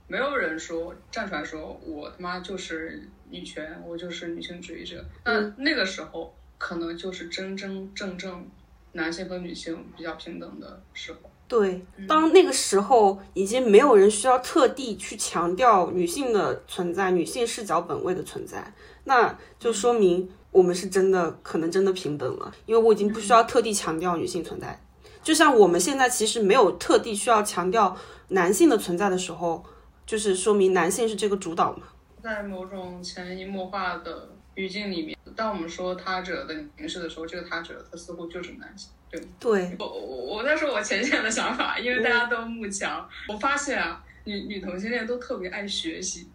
[0.08, 6.34] 没有人说站出来说，我他妈就是女权，我就是女性主义者，那那个时候。
[6.58, 8.49] 可能就是真真正正
[8.93, 11.19] 男性和女性比较平等的时候。
[11.49, 24.80] 对，当那个时候已经没有人需要特地去强调女性的存在、女性视角本位的存在，那就说明我们是真的可能真的平等了，因为我已经不需要特地强调女性存在。
[25.22, 27.98] 就像我们现在其实没有特地需要强调
[28.30, 29.65] 男性的存在的时候，
[30.06, 31.84] 就是说明男性是这个主导嘛。
[32.24, 34.30] 在某种潜移默化的。
[34.56, 39.28] 语境里面，当我们说他者的凝视的时候，这个他者他似乎就是男性，对吗？
[39.38, 39.76] 对。
[39.78, 43.06] 我我我在说我浅显的想法，因为大家都慕强。
[43.28, 46.30] 我发现啊，女女同性恋都特别爱学习，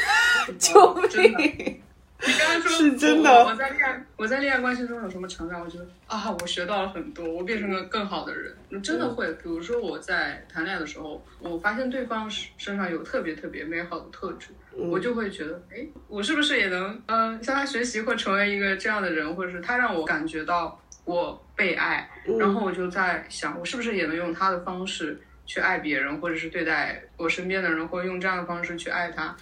[0.58, 1.82] 救命！
[2.24, 3.44] 你刚刚说是真的。
[3.44, 5.60] 我在恋爱，我在恋爱关系中有什么成长？
[5.60, 8.54] 我觉得啊，我学到了很多，我变成了更好的人。
[8.82, 29.36] 真的会，比如说我在谈恋爱的时候，我发现对方身上有特别特别美好的特质，我就会觉得，哎，我是不是也能，嗯，向他学习，或成为一个这样的人，或者是他让我感觉到我被爱，然后我就在想，我是不是也能用他的方式去爱别人，或者是对待我身边的人，或者用这样的方式去爱他。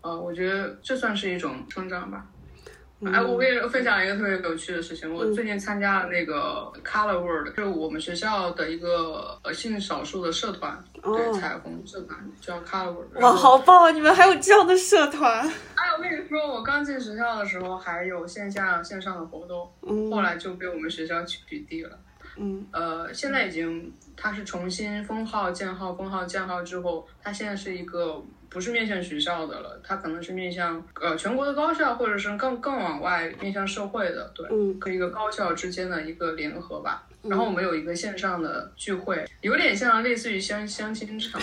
[0.00, 2.24] 呃，我觉得这算是一种成长吧。
[3.12, 5.08] 哎，我给你分享一个特别有趣的事情。
[5.14, 13.20] 我最近参加了那个 Color World，就是我们学校的一个呃性少数的社团，对彩虹社团叫 Color World。
[13.20, 13.90] 哇，好棒啊！
[13.92, 15.46] 你们还有这样的社团？
[15.76, 19.72] 哎，我跟你说，我刚进学校的时候还有线下线上的活动，
[20.10, 21.96] 后来就被我们学校取缔了。
[22.36, 28.20] 嗯，呃，现在已经它是重新封号、建号、封号、建号之后，它现在是一个。
[28.50, 34.46] 不是面向学校的了，它可能是面向呃全国的高校，或者是更更往外面向社会的，对，
[34.80, 37.04] 和一个高校之间的一个联合吧。
[37.22, 41.38] 然后我们有一个线上的聚会，有点像类似于相相亲场，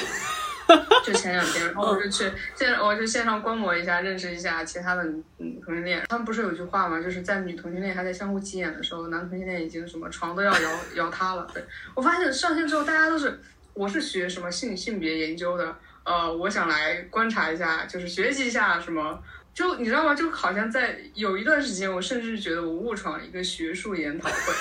[1.05, 5.03] 就前两天，然后我就去线，我就线上观摩一下，认识一下其他的
[5.37, 6.01] 嗯同性恋。
[6.07, 6.99] 他们不是有句话吗？
[7.01, 11.45] 就是在女同性恋还在相互挤眼的时候，男同性恋已经什么床都要摇 摇塌了。
[11.53, 11.61] 对
[11.93, 13.37] 我发现上线之后，大家都是，
[13.73, 15.75] 我是学什么性性别研究的。
[16.05, 19.21] 呃，我想来观察一下，就是学习一下什么，
[19.53, 20.15] 就你知道吗？
[20.15, 24.53] 就好像在有一段时间，我甚至觉得我误闯了一个学术研讨会，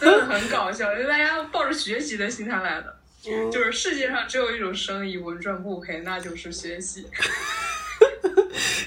[0.00, 2.96] 真的很搞笑，就大家抱着学习的心态来的，
[3.52, 7.06] 就是世界上只有一种生意稳赚不赔，那就是学习。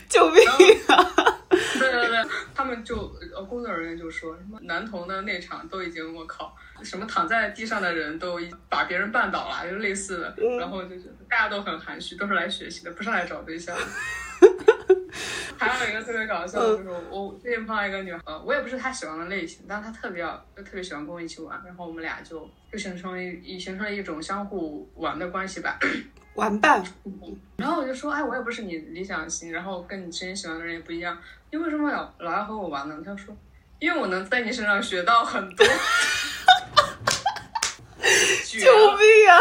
[0.09, 0.43] 救命
[0.87, 1.40] 啊！
[1.79, 2.95] 对对对，他们就
[3.33, 6.55] 呃工作人员就说什么男童的那场都已经我靠。
[6.83, 13.77] 什么躺在地上的人都把别人绊倒了，就类似的，然后就觉得大家都很含蓄，都是来学习的，不是来找对象。
[15.59, 25.77] 还有一个特别搞笑的就是，我最近碰到一个女孩，我也不是她喜欢的类型，但是她特别要，就特别喜欢跟我一起玩，然后我们俩就就形成一形成了一种相互玩的关系吧，
[26.35, 26.83] 玩伴。
[27.57, 31.17] 然后我就说，哎，我也不是你理想型，然后跟你之前喜欢的人也不一样，
[31.51, 32.97] 你为什么老老要和我玩呢？
[33.05, 33.35] 他说，
[33.79, 35.65] 因为我能在你身上学到很多。
[38.51, 38.59] 救
[38.97, 39.39] 命啊！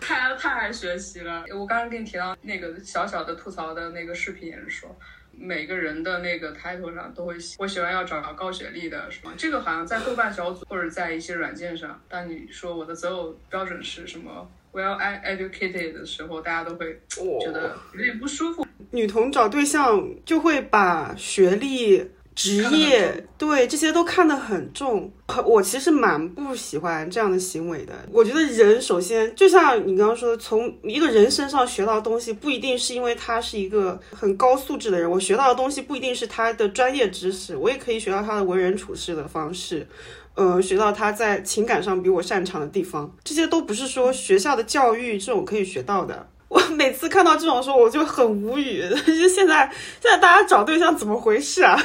[0.00, 1.44] 太太爱学习了。
[1.50, 4.94] 我刚刚跟你提到那个小小的吐槽的那个视频，也是说
[5.32, 18.66] 每个人的那个 title 上都会写我喜欢要找高学历的，什么这个好像在豆瓣小组或者在一些软件上，当你说我的择偶标准是什么 well educated 的时候，大家都会觉得有点不舒服。
[18.90, 22.10] 女同找对象就会把学历。
[22.36, 25.08] 职业对这些都看得很重，
[25.46, 27.92] 我其实蛮不喜欢这样的行为的。
[28.10, 39.86] 我觉得人首先就像你刚刚说的，从一个人身上学到的东西，不一定是因为他是一个很高素质的人，我学到的东西不一定是他的专业知识，我也可以学到他的为人处事的方式，
[40.34, 46.28] 呃，学到他在情感上比我擅长的地方，这些都不是说学校的教育这种可以学到的。
[46.48, 49.68] 我每次看到这种时候，我就很无语， 就现在
[50.00, 51.76] 现在大家找对象怎么回事啊？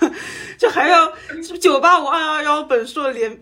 [0.58, 1.10] 就还要
[1.60, 3.38] 九八五二幺幺本硕连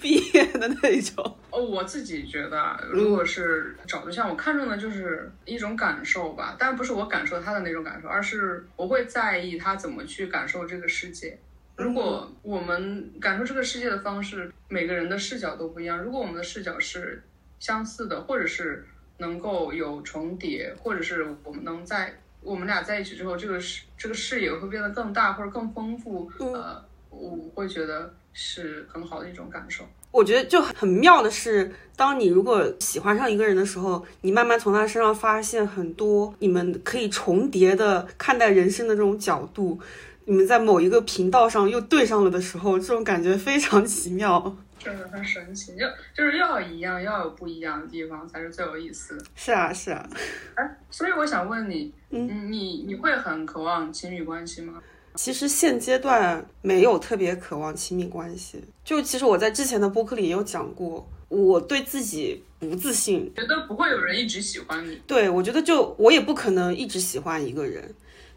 [0.00, 1.36] 毕业的那种。
[1.50, 11.38] 哦，我自己觉得，如果是找对象，我看中的就是一种感受吧，但不是我感受他的那种感受，而是我会在意他怎么去感受这个世界。
[11.80, 15.98] 如果我们感受这个世界的方式，每个人的视角都不一样。
[16.02, 17.22] 如果我们的视角是
[17.58, 18.86] 相似的，或者是
[19.18, 22.14] 能够有重叠，或者是我们能在。
[22.42, 29.84] 我们俩在一起之后，这个视这个视野会变得更大或者更丰富，呃，我会觉得是很好的一种感受。
[30.10, 39.78] 我觉得就很妙的是，当你如果喜欢上一个人的时候，你慢慢从他身上发现很多你们可以重叠的看待人生的这种角度，
[40.24, 44.56] 你们在某一个频道上又对上了的时候，这种感觉非常奇妙。
[44.82, 49.24] 真的很神奇，就就是要一样，要有不一样的地方才是最有意思的。
[49.34, 50.08] 是啊，是啊。
[50.54, 54.80] 哎，所以我想问你，嗯，你你会很渴望亲密关系吗？
[55.16, 58.64] 其实现阶段没有特别渴望亲密关系。
[58.82, 64.98] 就其实我在之前的播客里也有讲过，我对自己不自信，觉得不会有人一直喜欢你。
[65.06, 67.94] 对，我觉得就我也不可能一直喜欢一个人。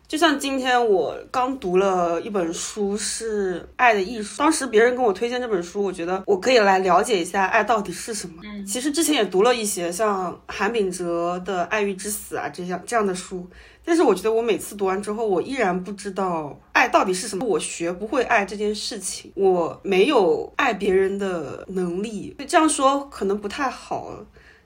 [0.07, 4.35] 就像今天我刚读了一本书，是《爱的艺术》。
[4.37, 8.35] 当时别人跟我推荐这本书，我觉得我可以来了解一下爱到底是什么。
[8.43, 13.47] 嗯，其实之前也读了一些像韩炳哲的《爱欲之死》啊这样这样的书，
[13.83, 17.43] 但是我觉得我每次读完之后，我依然不知道爱到底是什么。
[17.43, 22.35] 我学不会爱这件事情，我没有爱别人的能力。
[22.47, 24.23] 这样说可能不太好，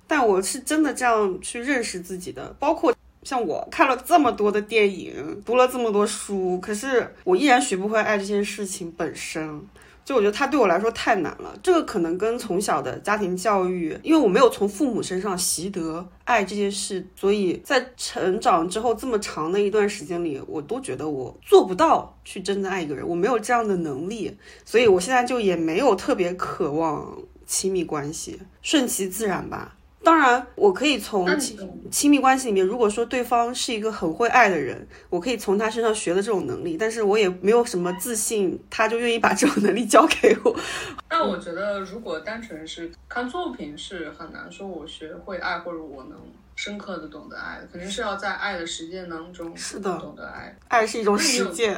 [0.08, 2.94] 但我是真的这样去认识自己的，包括。
[3.28, 9.62] 像我看了这么多的电影，读了这么多书，可是我依然学不会爱这件事情本身。
[10.06, 11.54] 就我觉得它对我来说太难了。
[11.62, 27.14] 这个可能跟从小的家庭教育，因为我没有从父母身上习得爱这件事，所以在成长之后这么长的一段时间里，我都觉得我做不到去真的爱一个人，我没有这样的能力，所以我现在就也没有特别渴望
[27.46, 29.74] 亲密关系，顺其自然吧。
[30.08, 31.60] 当然，我可以从亲
[31.92, 40.56] 亲密关系里面，如果说对方是一个很会爱的人，我可以从他身上学的这种能力，但是我也没有什么自信，他就愿意把这种能力交给我。
[41.10, 46.18] 但我觉得，如果单纯是看作品，是很难说我学会爱或者我能
[46.56, 50.58] 深刻的懂得爱的，肯定是要在爱的实践当中是的懂得爱。
[50.70, 51.78] 爱是一种实践。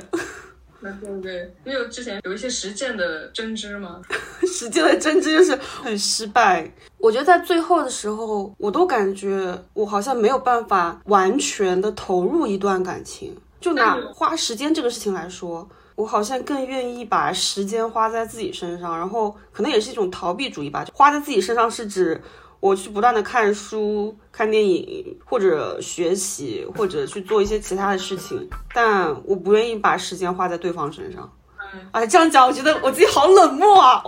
[0.82, 1.54] 那对不对？
[1.66, 4.02] 你有之前有一些实践的针织吗？
[4.48, 6.72] 实践的针织就是很失败。
[6.98, 13.36] 我觉得在最后的时候，我都感觉我好像没有办法完全的投入一段感情。
[13.60, 20.86] 就拿花时间这个事情来说，我好像更愿意把时间花在自己身上，然后可能也是一种逃避主义吧。
[20.94, 22.22] 花在自己身上是指。
[22.60, 31.32] 我去不断的看书、看电影，或者学习，或者去做一些其他的事情，但我不愿意把时间花在对方身上。
[31.74, 34.04] 嗯，哎，这样讲，我觉得我自己好冷漠啊。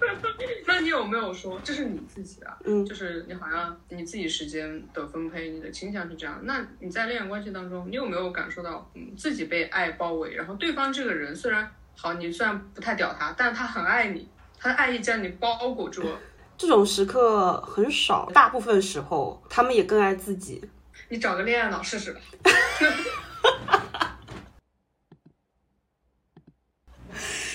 [0.66, 2.56] 那你有没有说这是你自己啊？
[2.64, 6.38] 嗯，就是你好像你自己时间的分配，你的倾向是这样。
[6.42, 14.28] 那你在恋爱关系当中，你有没有感受到，嗯，自己被爱包围，然后对方这个人虽然好，你虽然不太屌他，但他很爱你，
[14.58, 16.18] 他的爱意将你包裹住了。
[16.58, 20.60] 这种时刻很少，大部分时候他们也更爱自己。
[21.08, 22.20] 你找个恋爱脑试试吧。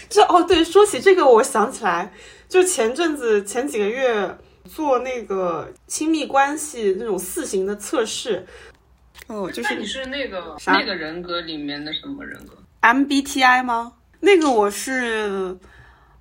[0.10, 2.14] 这哦，对，说起这个，我想起来，
[2.48, 8.48] 就前阵子前几个月做那个亲密关系那种四型的测试。
[9.28, 13.94] 哦，就是你是那个那个人格里面的什么人格？MBTI 吗？
[14.22, 15.58] 那个我是。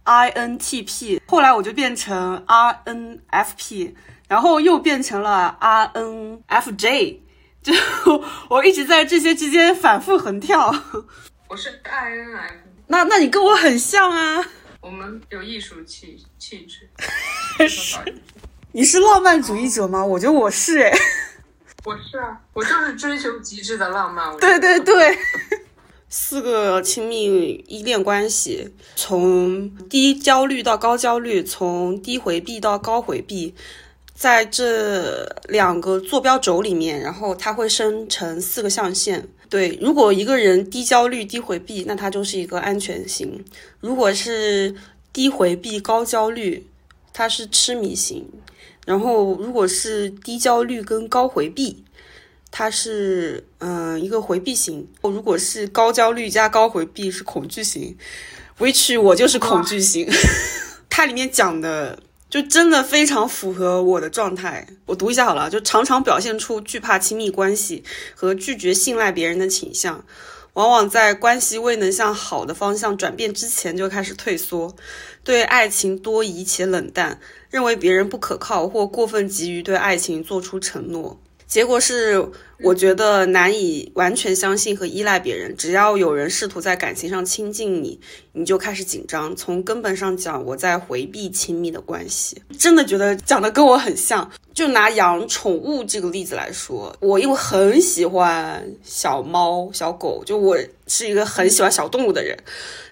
[0.05, 3.95] INTP，后来我就变成 RNFP，
[4.29, 7.19] 然后又变成了 RNFJ，
[7.63, 7.73] 就
[8.49, 10.75] 我一直在这些之间反复横跳。
[11.49, 12.53] 我是 INF，
[12.89, 14.45] 那那你跟我很像啊。
[14.81, 16.89] 我们有艺术气气质。
[17.69, 17.99] 是
[18.73, 20.05] 你是浪漫主义者吗？
[20.05, 20.91] 我觉得我是哎。
[21.85, 24.37] 我是啊，我就是追求极致的浪漫。
[24.39, 25.19] 对对对。
[26.15, 33.55] 四个亲密依恋关系，从低焦虑到高焦虑，从低回避到高回避，
[34.15, 39.27] 在这两个坐标轴里面，然后它会生成四个象限。
[39.49, 43.31] 对，如果一个人低焦虑、低回避，那他就是一个安全型；
[43.81, 44.75] 如果是
[45.15, 46.67] 低回避、高焦虑，
[47.15, 48.23] 他是痴迷型；
[48.85, 51.83] 然后如果是低焦虑跟高回避。
[52.53, 57.97] 它是嗯一个回避型，如果是高焦虑加高回避是恐惧型
[58.59, 60.07] ，which 我就是恐惧型。
[60.91, 61.99] 它里面讲的
[62.29, 67.83] 就真的非常符合我的状态，我读一下好了，就常常表现出惧怕亲密关系
[68.15, 70.05] 和拒绝信赖别人的倾向，
[70.53, 74.77] 往往在关系未能向好的方向转变之前就开始退缩，
[75.25, 81.19] 对爱情多疑且冷淡，认为别人不可靠或过分急于对爱情做出承诺。
[81.53, 82.31] 结果是，
[82.61, 85.55] 我觉得难以完全相信和依赖别人。
[85.55, 88.01] 只要有人试图在感情上亲近你，
[88.33, 89.37] 你就开始紧张。
[89.37, 92.41] 从根本上讲，我在回避亲密的关系。
[92.59, 94.33] 真的觉得讲的跟我很像。
[94.55, 102.35] 就拿养宠物这个例子来说，我因为很喜欢小猫小狗，就我是一个很喜欢小动物的人，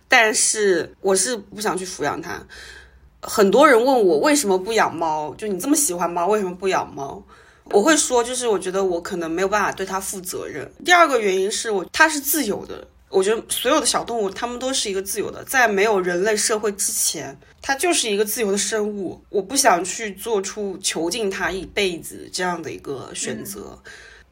[0.07, 2.47] 但是我是不想去抚养它。
[3.23, 7.25] 很多人问我为什么不养猫，就你这么喜欢猫，为什么不养猫？
[7.73, 10.71] 我会说，就是我觉得我可能没有办法对它负责任。
[10.85, 19.23] 第二个原因是我它是自由的，我觉得所有的小动物它们都是一个自由的，在没有人类社会之前，它就是一个自由的生物。
[19.29, 23.79] 我不想去做出囚禁它一辈子这样的一个选择，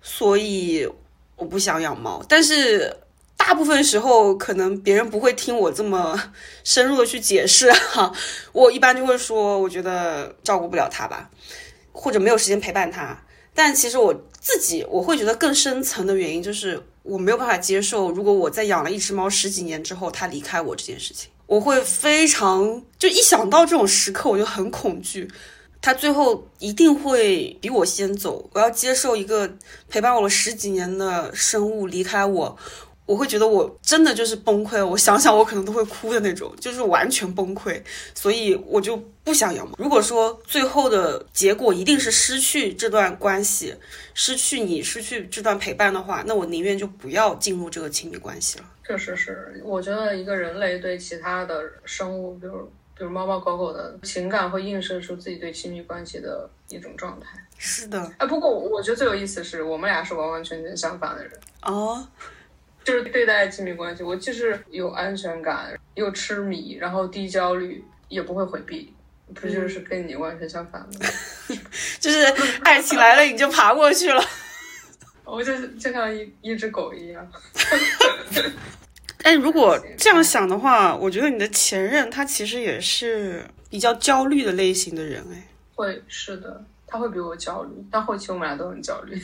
[0.02, 0.88] 所以
[1.36, 2.24] 我不想养猫。
[2.28, 2.96] 但是
[3.36, 6.20] 大部分时候，可能别人不会听我这么
[6.64, 8.12] 深入的去解释哈。
[8.52, 11.30] 我一般就会说，我觉得照顾不了它吧，
[11.92, 13.16] 或者没有时间陪伴它。
[13.58, 25.28] 但其实我自己，我会觉得更深层的原因就是我没有办法接受，如果我在养了一只猫十几年之后，它离开我这件事情，我会非常就一想到这种时刻，我就很恐惧，
[25.82, 29.50] 它最后一定会比我先走，我要接受一个
[29.88, 32.56] 陪伴我了十几年的生物离开我。
[33.08, 37.82] 我会觉得我真的就是崩溃，我想想我可能都会哭的那种，就是完全崩溃，
[38.14, 39.74] 所以我就不想养猫。
[39.78, 43.74] 如果说最后的结果一定是失去这段关系，
[44.12, 48.64] 失去你，失去这段陪伴的话，那我宁愿就不要进入这个亲密关系了。
[48.86, 52.58] 确实是，我觉得一个人类对其他的生物，比如
[52.94, 57.38] 比如猫猫狗狗的情感，会映射出自己对亲密关系的一种状态。
[57.56, 61.32] 是的，哎，不过我觉得最有意思是我们俩是完完全全相反的人
[61.62, 62.06] 哦。
[62.88, 68.94] 就是对待亲密关系，我既是有安全感，又痴迷，然后低焦虑，也不会回避。
[69.34, 70.88] 不就是跟你完全相反吗？
[72.00, 72.24] 就是
[72.62, 74.24] 爱情来了你就爬过去了，
[75.22, 77.30] 我就就像一一只狗一样。
[79.22, 89.20] 哎，如果这样想的话，我觉得你的前任他其实也是比较焦虑的类型的人，哎，会是的，他会比我焦虑，但后期我们俩都很焦虑。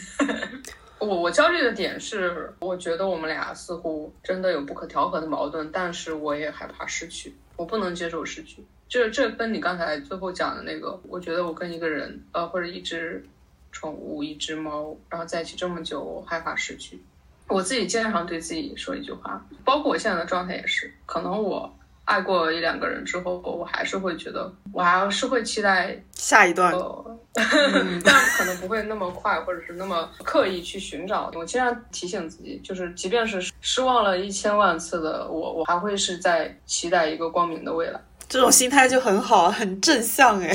[1.04, 8.64] 我我焦虑的点是，我觉得我们俩似乎真的有不可调和的矛盾，但是我也害怕失去，我不能接受失去。
[8.88, 13.24] 这这跟你刚才最后讲的那个，我觉得我跟一个人，呃，或者一只
[13.72, 17.02] 宠物、一只猫，然后在一起这么久，我害怕失去。
[17.48, 21.70] 我自己经常对自己说一句话，包括我现在的状态也是，可能我
[22.04, 26.72] 爱过一两个人之后，我还是会觉得，我还是会期待下一段，
[27.34, 31.30] 但可能不会那么快，或者是那么刻意去寻找。
[31.34, 38.00] 我经常提醒自己，就是即便是失望了一千万次的我，我还会是在期待一个光明的未来。
[38.28, 40.54] 这种心态就很好，很正向哎。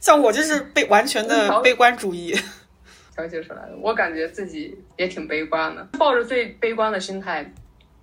[0.00, 2.34] 像我就是被完全的悲观主义。
[3.14, 7.52] 调节出来的，我感觉自己也挺悲观的，抱着最悲观的心态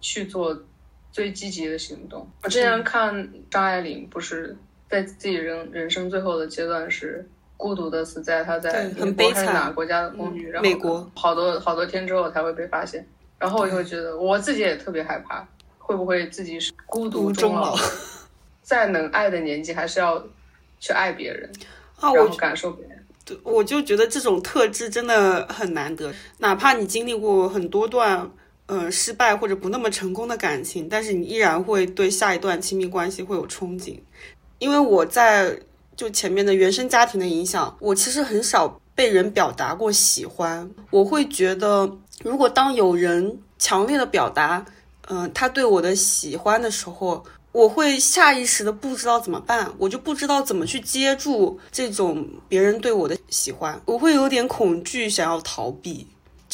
[0.02, 0.54] 去做
[1.16, 2.30] 最积极的行动。
[2.44, 4.54] 我之前看张爱玲，不是
[4.90, 13.08] 在自己人人生最后的阶段是孤独的死在她在很悲惨哪个国家的公寓，然后美国好多好多天之后才会被发现。
[13.40, 15.48] 然后我就会觉得我自己也特别害怕，
[15.78, 17.78] 会不会自己是孤独终老？
[18.62, 20.22] 在能爱的年纪，还是要
[20.82, 21.50] 去爱别人，
[22.02, 23.06] 然后感受别人。
[23.42, 28.30] 我就觉得这种特质真的很难得，哪怕你经历过很多段，
[28.68, 34.00] 呃，失败或者不那么成功的感情，但是你依然会对下一段亲密关系会有憧憬。
[34.60, 35.60] 因为我在
[35.96, 40.70] 就前面的原生家庭的影响，我其实很少被人表达过喜欢。
[40.90, 44.66] 我会觉得，如果当有人强烈的表达，
[45.08, 47.24] 嗯，他对我的喜欢的时候。
[47.56, 56.06] 我会下意识的不知道怎么办，我就不知道怎么去接住这种别人对我的喜欢，我会有点恐惧，想要逃避。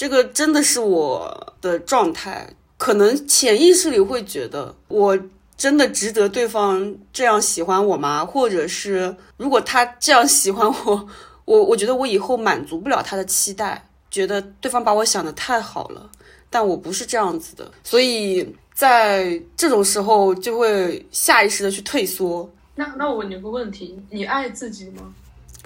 [0.01, 5.15] 这个真的是我的状态，可能潜意识里会觉得，我
[5.55, 8.25] 真的值得对方这样喜欢我吗？
[8.25, 11.07] 或者是如果他这样喜欢我，
[11.45, 16.09] 我我觉得我以后满足不了他的期待，觉得对方把我想的太好了，
[16.49, 18.55] 但我不是这样子的，所以。
[18.73, 22.49] 在这种时候，就会下意识的去退缩。
[22.73, 25.13] 那那我问你个问题：你爱自己吗？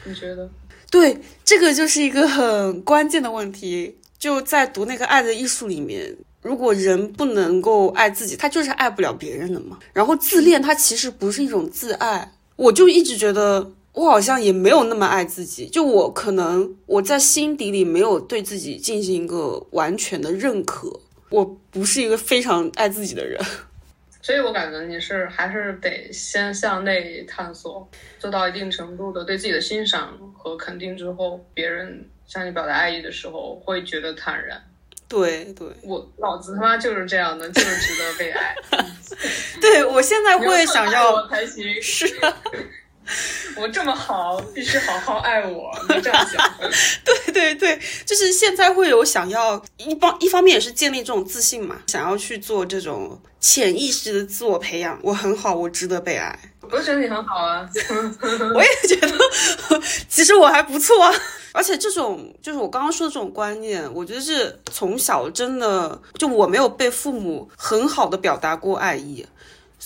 [0.03, 0.49] 你觉得？
[0.91, 3.95] 对，这个就是一个很关键的问题。
[4.25, 9.77] 就在读那个《爱的艺术》里面，如果人不能够爱自己，他就是爱不了别人的嘛。
[9.93, 12.31] 然后自恋，它其实不是一种自爱。
[12.55, 15.67] 我就一直觉得，我好像也没有那么爱自己。
[15.67, 20.99] 就我可能我在心底里没有对自己进行一个完全的认可。
[21.29, 23.39] 我不是一个非常爱自己的人，
[24.25, 34.59] 所以我感觉你是还是得先向内探索，做到一定程度的对自己的欣赏和肯定之后，别人向你表达爱意的时候会觉得坦然。
[35.07, 38.55] 对对，我老子他妈就是这样的，就是值得被爱。
[39.61, 42.07] 对我现在会想要才行，是。
[43.57, 45.71] 我这么好，必须好好爱我。
[45.89, 46.51] 你这样想，
[47.05, 54.99] 对对对，就是现在会有想要一方一方面也是建立这种自信嘛，想要去做这种潜意识的自我培养。
[55.01, 56.37] 我很好，我值得被爱。
[56.71, 57.69] 我觉得你很好啊，
[58.55, 59.15] 我也觉得，
[60.09, 61.13] 其实我还不错啊。
[61.53, 69.25] 而且这种就是我刚刚说的这种观念，我觉得是从小真的就我没有被父母很好的表达过爱意。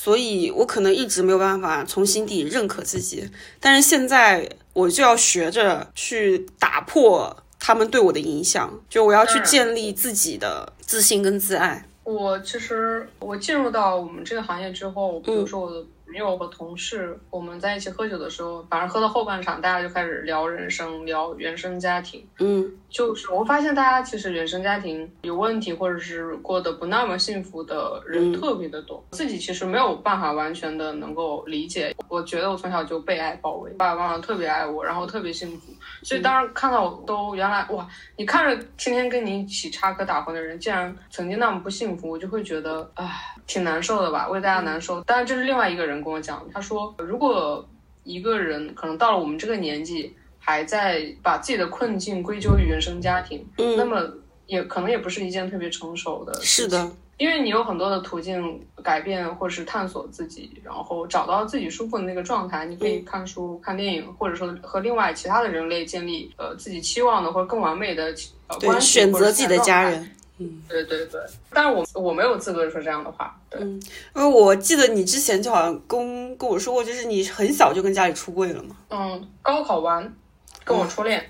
[0.02, 3.30] 所以我可能一直没有办法从心底认可自己，
[3.60, 11.86] 但是现在我就要学着去打破他们对我的影响，就我要去建立自己的自信跟自爱。
[12.06, 15.86] 我其实我进入到我们这个行业之后，比如说我的。
[16.10, 22.28] 朋友和同事，我们在一起喝酒的时候，反正喝到后半场，大家就开始聊人生，聊原生家庭。
[22.40, 29.04] 嗯，就是我发现大家其实原生家庭有问题，或者是过得不那么幸福的人特别的多。
[29.12, 31.96] 自己其实没有办法完全的能够理解。
[32.08, 35.72] 我觉得我从小就被爱包围，爸爸妈妈特别爱我，然后特别幸福。
[36.02, 37.88] 所以当时看到我都原来哇，
[38.18, 43.08] 你看着天天跟你一起插科打诨的人，竟然曾经那么不幸福，我就会觉得唉。
[43.50, 45.02] 挺难受的吧，为大家难受。
[45.02, 47.68] 当然，这是另外一个人跟我讲，他说，如果
[48.04, 54.10] 一个人可能到了我们这个年纪，还在把自己的困境归咎于原生家庭，嗯，那么
[54.48, 56.34] 也可能也不是一件特别成熟的。
[56.42, 62.66] 是的，因为你有很多的途径改变或者是探索自己，然后找到自己舒服的那个状态。
[62.66, 68.16] 你可以看书、看电影，或者说和另外其他的人类建立呃自己期望的或者更完美的
[68.48, 70.10] 呃关系，选择自己的家人。
[70.42, 71.20] 嗯，对对对，
[71.52, 73.38] 但是我我没有资格说这样的话。
[73.50, 73.82] 对，因
[74.16, 78.74] 为我记得你之前就好像跟跟我说过，就是你很小就跟家里出柜了嘛。
[78.90, 80.16] 嗯，高考完
[80.64, 81.30] 跟我初恋，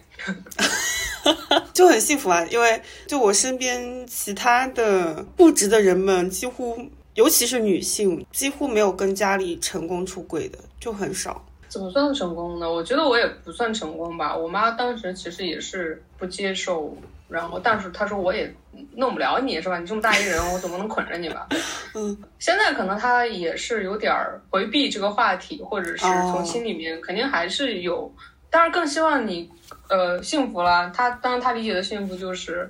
[1.74, 2.46] 就很幸福啊。
[2.52, 6.78] 因为就我身边其他的不值的人们，几乎
[7.16, 11.44] 尤其是女性，几乎没有跟家里成功出柜的，就很少。
[11.68, 12.72] 怎么算成功呢？
[12.72, 14.38] 我觉得我也不算成功吧。
[14.38, 16.96] 我妈当时其实也是不接受。
[17.30, 18.52] 然后，但是他说我也
[18.96, 19.78] 弄不了你是吧？
[19.78, 21.48] 你这么大一人，我总不能捆着你吧？
[21.94, 24.12] 嗯，现在可能他也是有点
[24.50, 28.12] 回避这个话题，或者是从心里面肯定还是有，
[28.50, 29.48] 但是更希望你
[29.90, 30.92] 呃幸福啦。
[30.94, 32.68] 他当然他理解的幸福就是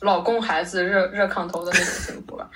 [0.00, 2.48] 老公孩子热热炕头的那种幸福了，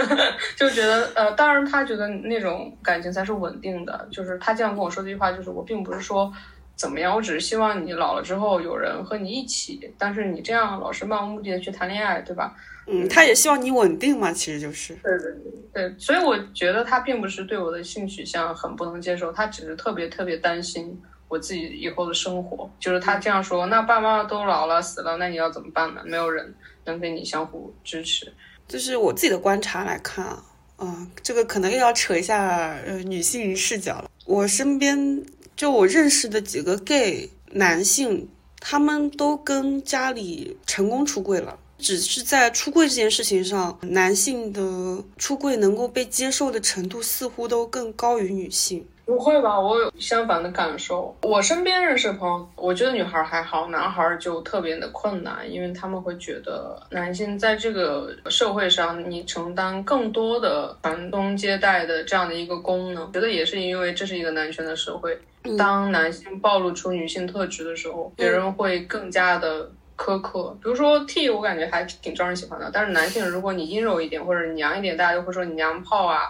[0.54, 4.06] 就觉得呃，当然他觉得那种感情才是稳定的。
[4.12, 6.30] 就是他经常跟我说这句话，就是我并不是说。
[6.76, 7.14] 怎么样？
[7.14, 12.54] 我只是希望你老了之后有人和你一起，但是你这样老是漫无目的的去谈恋爱，对吧？
[12.86, 14.94] 嗯，他也希望你稳定嘛，其实就是。
[14.96, 15.32] 对对
[15.72, 22.68] 对对，所以我觉得他并不是对我的性取向很不能接受，他只是特别特别担心我自己以后的生活。
[22.78, 26.02] 就是他这样说，那爸妈都老了死了，那你要怎么办呢？
[26.04, 26.54] 没有人
[26.84, 28.30] 能给你相互支持。
[28.68, 30.44] 就是我自己的观察来看啊，
[30.78, 34.10] 嗯，这个可能又要扯一下呃女性视角了。
[34.26, 35.24] 我身边。
[35.56, 38.28] 就我认识的几个 gay 男性，
[38.58, 48.84] 他们都跟家里成功出柜了，只是在出柜这件事情上，男性的出柜能够被接受的程度似乎都更高于女性。
[49.04, 49.60] 不会吧？
[49.60, 51.14] 我有相反的感受。
[51.22, 63.12] 我身边认识的朋友，我觉得女孩还好，男孩就特别的困难，因为他们会觉得男性在这个社会上，你承担更多的传宗接代的这样的一个功能。
[63.12, 65.18] 觉得也是因为这是一个男权的社会，
[65.58, 69.70] 当男性暴露出女性特质的时候，别人会更加的。
[69.96, 72.70] 苛刻，比如说 T，我感觉还挺招人喜欢的。
[72.72, 76.22] 但是男性，如果你阴柔一点或者娘一点，大家就会说你娘炮啊，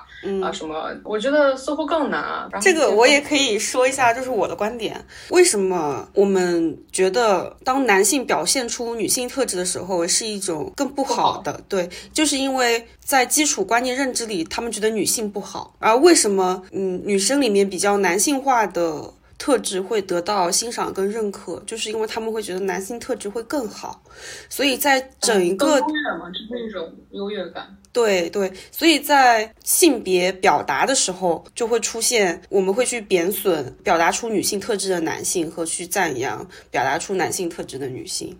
[0.43, 0.91] 啊什么？
[1.03, 2.49] 我觉得似乎更难啊。
[2.61, 5.05] 这个我也可以说一下，就是我的观点。
[5.31, 11.61] 为什么我们觉得当男性表现出女性特质的时候是一种更不好的？
[11.69, 15.75] 对，就是因为在基础观念认知里，他们觉得女性不好。
[15.79, 19.13] 而为什么，嗯，女生里面比较男性化的？
[19.45, 24.03] 特质会得到欣赏跟认可，就是因为他们会觉得男性特质会更好，
[24.49, 27.77] 所以在整一个优越嘛，就是一种优越感。
[27.93, 38.35] 对对，所以在性别表达的时候，就会出现我们会去贬损表达出女性特质的男性，和去赞扬表达出男性特质的女性。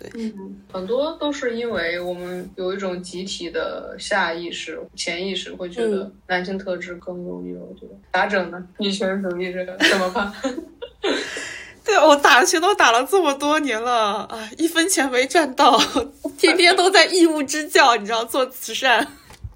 [0.00, 7.58] 对，嗯，很多都是因为我们有一种集体的下意识、潜意识，会觉得男性特质更优越。
[7.58, 8.64] 我觉得咋整呢？
[8.78, 10.32] 女权主义这个怎么办？
[11.84, 15.80] 对我打拳都打了这么多年了啊，一分钱没赚到，
[16.38, 19.06] 天天都在义务支教，你知道做慈善。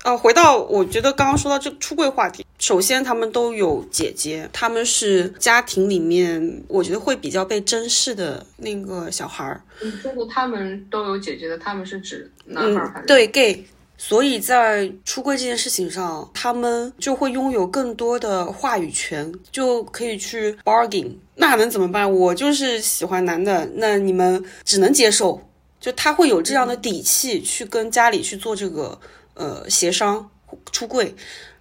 [0.03, 9.61] 啊，回到我觉得刚刚说到这个出柜话题，首先他们都有姐姐，他们是家庭里面我觉得会比较被珍视的那个小孩儿。
[9.81, 13.07] 你说的他们都有姐姐的，他们是指男孩还是？
[13.09, 13.67] 对，gay。
[13.99, 21.11] 所以在出柜这件事情上，他们就会拥有更多的话语权，就可以去 bargain。
[21.35, 22.11] 那能怎么办？
[22.13, 25.43] 我就是喜欢男的，那你们只能接受。
[25.81, 28.97] 就他会有这样的底气去跟家里去做这个。
[29.35, 30.31] 呃，协商
[30.73, 31.15] 出柜，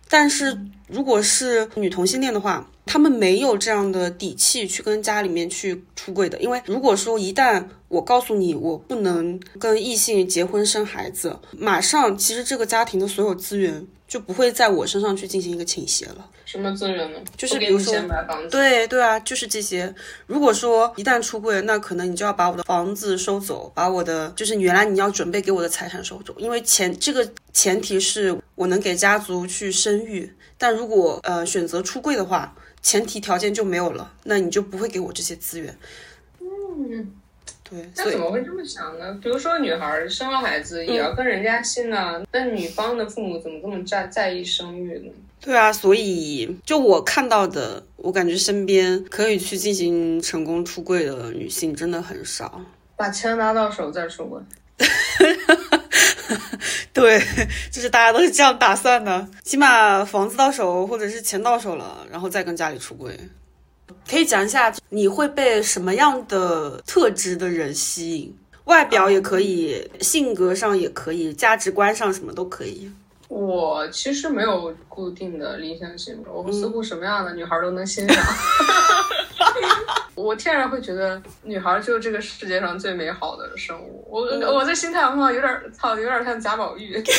[0.10, 0.56] 但是
[0.92, 13.88] 如果是女同性恋的话，他们没有这样的底气去跟家里面去出柜的，因为如果说一旦我告诉你我不能跟异性结婚生孩子，马上其实这个家庭的所有资源。
[14.12, 16.30] 就不会在我身上去进行一个倾斜了。
[16.44, 17.20] 什么资源呢？
[17.38, 17.96] 就是比如说，
[18.50, 19.96] 对对啊，就是这些。
[20.28, 30.30] 如果说一旦出柜，那可能你就要把我的房子收走，把我的就是原来你要准备给我的财产收走，因为前这个前提是我能给家族去生育。
[30.58, 35.78] 但如果呃选择出柜的话，前提条件就没有了，那你就不会给我这些资源。
[36.42, 37.14] 嗯。
[37.72, 39.18] 对，那怎么会这么想呢？
[39.24, 45.12] 比如说，女孩生了孩子也要跟人家姓啊，那女方的父母怎么这么在在意生育呢？
[45.40, 52.62] 对啊，所以就我看到的，我感觉身边可以去进行成功出柜的女性真的很少。
[52.98, 54.40] 把钱拿到手再出柜。
[56.94, 57.20] 对，
[57.72, 63.18] 就是大家都是这样打算的，起码房子到手或者是钱到手了，然后再跟家里出柜。
[64.10, 68.34] 可以讲一下你会被什么样的特质的人吸引？
[68.66, 72.92] 外表也可以，性格上也可以，价值观上什么都可以。
[73.32, 78.22] 我其实没有固定的理想型，我似乎什么样的女孩都能欣赏。
[80.16, 84.06] 我天然会觉得女孩就是这个世界上最美好的生物。
[84.10, 84.22] 我
[84.54, 87.02] 我这心态好像有点操，有点像贾宝玉。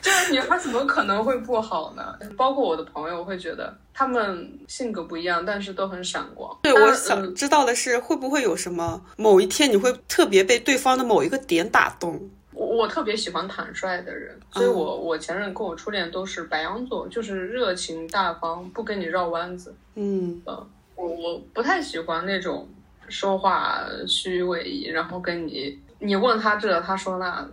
[0.00, 2.16] 就是女孩怎么可能会不好呢？
[2.36, 6.56] 包括我的朋友会觉得他们性格不一样，但是都很闪光。
[6.62, 12.30] 对，我想知道的是，会不会有什么某一天你会特别被对方的某一个点打动？
[12.60, 19.74] 我我特别喜欢坦率的人，所以我我前任跟我初恋都是白羊座，就是热情大方，不跟你绕弯子。
[19.94, 22.68] 嗯呃，我我不太喜欢那种
[23.08, 27.48] 说话虚伪，然后跟你你问他这，他说那。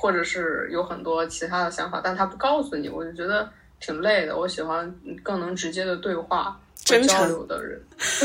[0.00, 3.50] 或者是有很多其他的想法，但他不告诉你，我就觉得
[3.80, 4.36] 挺累的。
[4.36, 7.80] 我喜欢更能直接的对话、真诚的人，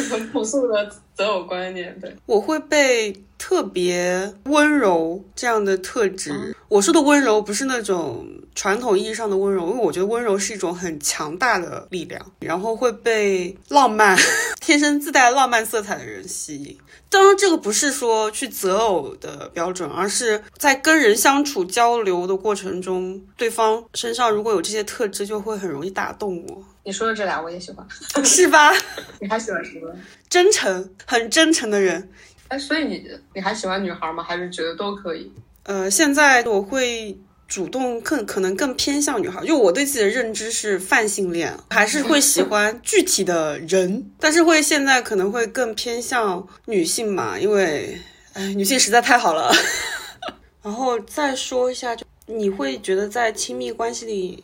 [0.10, 1.98] 很 朴素的择偶观念。
[2.00, 6.56] 对，我会被特别温柔这样的特质。
[6.70, 8.26] 我说的温柔不是那种
[8.56, 12.20] 传统意义上的温柔，因为我觉得温柔是一种很强大的力量。
[12.40, 14.18] 然后会被浪漫、
[14.66, 16.78] 天生自带浪漫色彩的人吸引。
[17.10, 26.64] 当然，这个不是说去择偶的标准，而是在跟人相处交流的过程中，对方身上如果有这些特质，就会很容易打动我。
[26.86, 27.86] 你说的这俩我也喜欢，
[28.24, 28.72] 是吧？
[29.20, 29.94] 你还喜欢什么？
[30.30, 32.10] 真诚，很真诚的人。
[32.48, 33.06] 哎，所以你
[33.36, 34.24] 你还喜欢女孩吗？
[34.24, 35.30] 还是觉得都可以？
[35.64, 37.18] 呃，现在我会。
[37.48, 48.00] 主动更可能更偏向女孩，就我对自己的认知是泛性恋，还是会喜欢具体的人，但是会现在可能会更偏向女性嘛，因为
[48.34, 49.52] 哎，女性实在太好了。
[50.64, 54.44] 然后再说一下，就你会觉得在亲密关系里，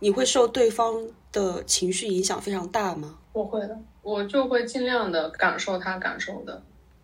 [0.00, 3.14] 你会受对方的情绪影响非常大吗？
[3.32, 6.62] 我会的，我就会尽量的感受他感受的。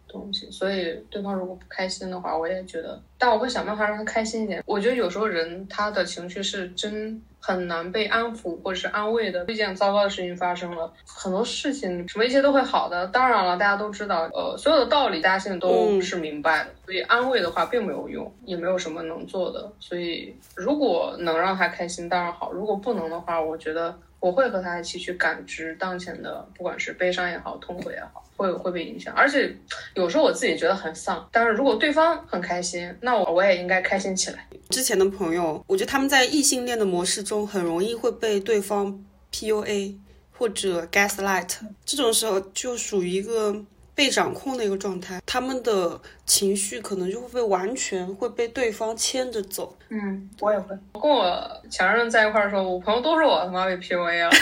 [0.08, 4.62] 东西，所以对方如果不开心的话，我也觉得，但我会想办法让他开心一点。
[4.66, 9.44] 我觉得有时候人他的情绪是真很难被安抚或者是安慰的。
[9.48, 13.06] 一件糟糕的事情发生了，很多事情什么一切都会好的。
[13.08, 19.70] 当然了，大家都知道，呃，所有的道理大家现在都是明白的，所以安慰的话并没有用，也没有什么能做的。
[19.78, 23.94] 所以如果能让他开心，当然好；如果不能的话，我觉得。
[24.20, 29.14] 我会和他一起去感知当前的，不管是悲伤也好，痛苦也好，会会被影响。
[29.14, 29.54] 而且
[29.94, 34.48] 有时候我自己觉得很丧，但是如果对方很开心，那我我也应该开心起来。
[34.70, 39.96] 之前的朋友，我觉得他们在异性恋的模式中，很容易会被对方 PUA
[40.32, 43.64] 或者 gaslight，这种时候就属于一个。
[43.98, 49.76] 被掌控的一个状态，他们的情绪可能就会被完全会被对方牵着走。
[49.88, 50.78] 嗯，我也会。
[50.92, 54.30] 我跟我前任在一块儿的时候，我朋友都说我他妈被 PUA 了。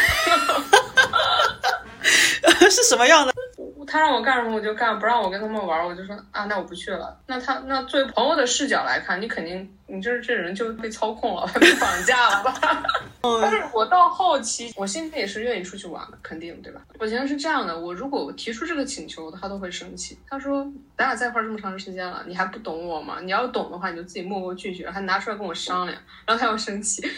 [2.68, 3.32] 是什么样的？
[3.86, 7.18] 他让我干什么我就干，不让我跟他们玩，我就说啊，那我不去了。
[7.26, 9.70] 那他那作为朋友的视角来看，你肯定。
[9.88, 12.82] 你就是这人就被操控了，被绑架了吧？
[13.40, 16.80] 但是我到后期，我现在也是愿意出去玩的，肯定对吧？
[16.98, 20.18] 我觉得是这样的，我如果提出这个请求，他都会生气。
[20.28, 20.66] 他说
[20.98, 23.18] ：“咱俩在一块这么长时间了，你还不懂我吗？
[23.22, 27.08] 你要懂的话，你就自己默默拒绝，还拿出来跟我商量。”然后他又生气。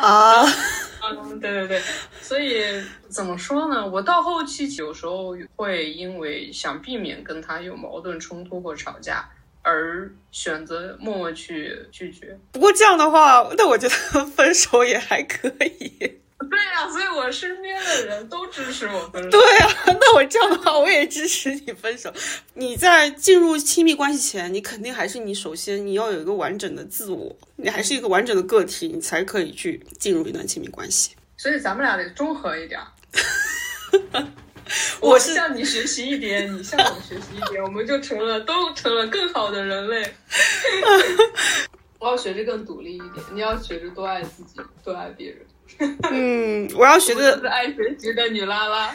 [0.00, 0.42] 啊，
[1.00, 1.82] 嗯，对对对，
[2.20, 2.82] 所以
[3.14, 3.86] 怎么说呢？
[3.86, 9.28] 我到后期有时候会因为想避免跟他有矛盾冲突或吵架。
[9.66, 12.38] 而选择默默去拒绝。
[12.52, 13.94] 不过这样的话，那我觉得
[14.36, 15.88] 分手也还可以。
[16.50, 19.30] 对呀，所以我身边的人都支持我分手。
[19.30, 22.12] 对啊， 那我这样的话，我也支持你分手。
[22.52, 31.16] 你在进入亲密关系前，你肯定还是你首先你要有一个完整的自我，你还是一个完整的个体，你才可以去进入一段亲密关系。
[31.38, 32.78] 所以咱们俩得综合一点。
[35.00, 40.14] 我是向你学习一点， 你向我学习一点，我们就成了，都成了更好的人类。
[42.00, 45.38] 我要学着更独立一点，你要学着多爱自己，多爱别人。
[46.10, 48.94] 嗯，我要学着爱学习的女拉拉。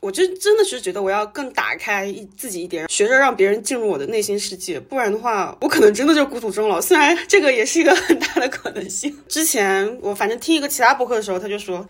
[0.00, 6.80] 我就真的是觉得我要更打开自己一点，学着让别人进入我的内心世界，不然的话，我可能真的就孤独终老。
[6.80, 9.16] 虽然这个也是一个很大的可能性。
[9.28, 11.86] 之前我反正听一个其他博客的时候，他就说。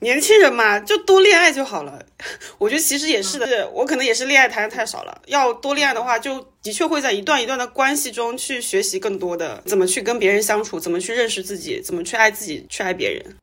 [0.00, 1.98] 年轻人嘛，就多恋爱就好了。
[2.58, 5.22] 我觉得其实也是的，我可能也是恋爱谈的太少了。
[5.26, 13.36] 要多恋爱的话，就的确会在一段一段的关系中去学习更多的，怎么去跟别人相处，怎么去认识自己，怎么去爱自己，去爱别人。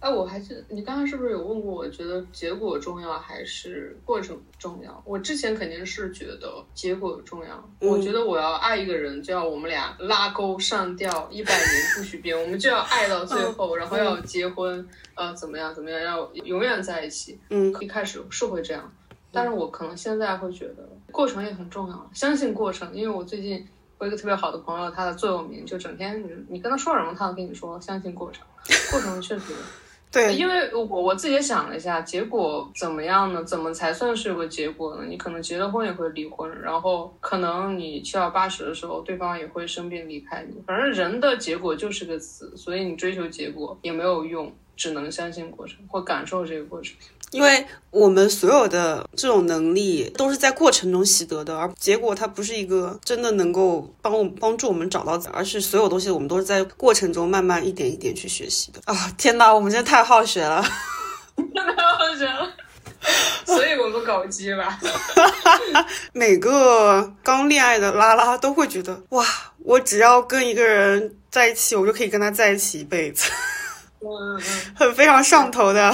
[0.00, 1.74] 哎，我还记得你刚刚是不是有问过？
[1.74, 5.02] 我觉得结果重要还是过程重要？
[5.04, 7.68] 我之前肯定是觉得结果重要。
[7.80, 17.38] 我觉得我要爱一个人，就要我们俩拉钩上吊，一百年不许变，我们就要爱到最后，然后要结婚，呃，怎么样怎么样，要永远在一起。
[17.50, 18.92] 嗯，一开始是会这样，
[19.32, 22.94] 但是我可能现在会觉得过程也很重要，相信过程。
[22.94, 23.66] 因为我最近
[23.98, 28.46] 我一个特别好的朋友，他的座右铭就整天你你跟他说什么，他都跟你说相信过程。
[28.90, 29.54] 过程确实。
[30.10, 33.44] 对，因为我我自己也想了一下，结果怎么样呢？
[33.44, 35.04] 怎么才算是有个结果呢？
[35.06, 40.62] 你可能结了婚也会离婚，然后可能你七老八十的时候，对方也会生病离开你。
[40.66, 46.96] 反正人的结果就是个死，所以你追求结果也没有用，只能相信过程或感受这个过程。
[47.30, 59.12] 因为我们所有的这种能力都是在过程中习得的，而结果它不是一个真的能够帮我帮助我们找到，而是所有东西我们都是在过程中慢慢一点一点去学习的啊！
[59.16, 62.50] 天哪，我们真的太好学了，太好学了，
[63.44, 64.78] 所以我们搞基吧。
[66.12, 69.24] 每个刚恋爱的拉拉都会觉得哇，
[69.64, 73.30] 我只要跟一个人在一起，我就可以跟他在一起一辈子。
[74.00, 74.40] 嗯嗯，
[74.74, 75.92] 很非常上头的。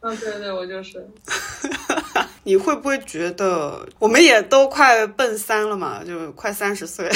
[0.00, 1.06] 嗯，对对，我就是。
[2.46, 6.02] 你会不会觉得我们也都快奔三了嘛？
[6.04, 7.10] 就快三十岁，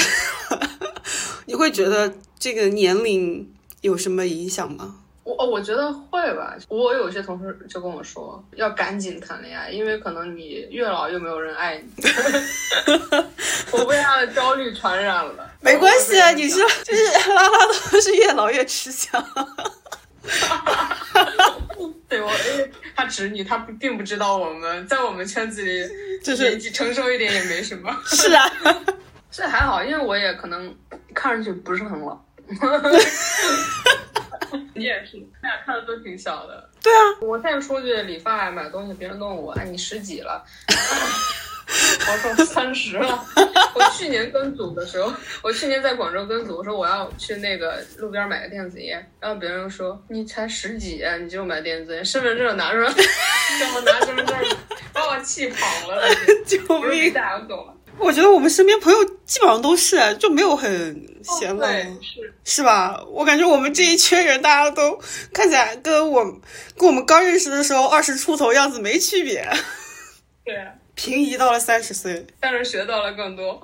[1.45, 4.95] 你会觉得这个年龄有什么影响吗？
[5.23, 6.57] 我我觉得会吧。
[6.67, 12.03] 我有些同事就跟我说，要赶紧谈恋爱，因为可能你越老越没有人爱你。
[13.71, 15.47] 我被他的焦虑传染了。
[15.61, 17.57] 没关系啊，你说就是拉拉
[17.91, 19.23] 都是越老越吃香。
[20.29, 21.55] 哈哈哈哈
[22.07, 25.87] 对我，因为他侄女，他并不知道我们在我们圈子里，
[26.23, 27.95] 就是年纪成熟一点也没什么。
[28.05, 28.51] 是啊，
[29.29, 30.75] 这还好，因为我也可能
[31.13, 32.19] 看上去不是很老。
[34.73, 36.69] 你也是，咱俩看的都挺小的。
[36.81, 40.43] 对啊，我再说句理发买东西，别人问我，哎，你十几了？
[41.69, 43.25] 我说三十了。
[43.75, 45.13] 我去年跟组的时候，
[45.43, 52.85] 我去年在广州跟组，我说我要去那个路边买个电子烟，然后别人说你才十几啊，你就买电子烟，身份证拿出来，
[53.61, 54.35] 让我拿身份证，
[54.91, 56.03] 把我气跑了。
[56.45, 57.13] 救命！
[57.13, 57.75] 大家懂了。
[57.97, 63.03] 我觉得我们身边朋友基本上都是，就没有很显老，是是吧？
[63.07, 64.97] 我感觉我们这一圈人，大家都
[65.33, 66.23] 看起来跟我
[66.77, 69.47] 跟我们刚认识的时候二十出头样子没区别。
[70.43, 70.55] 对。
[70.99, 73.53] 平移到了三十岁，但是学到了更多，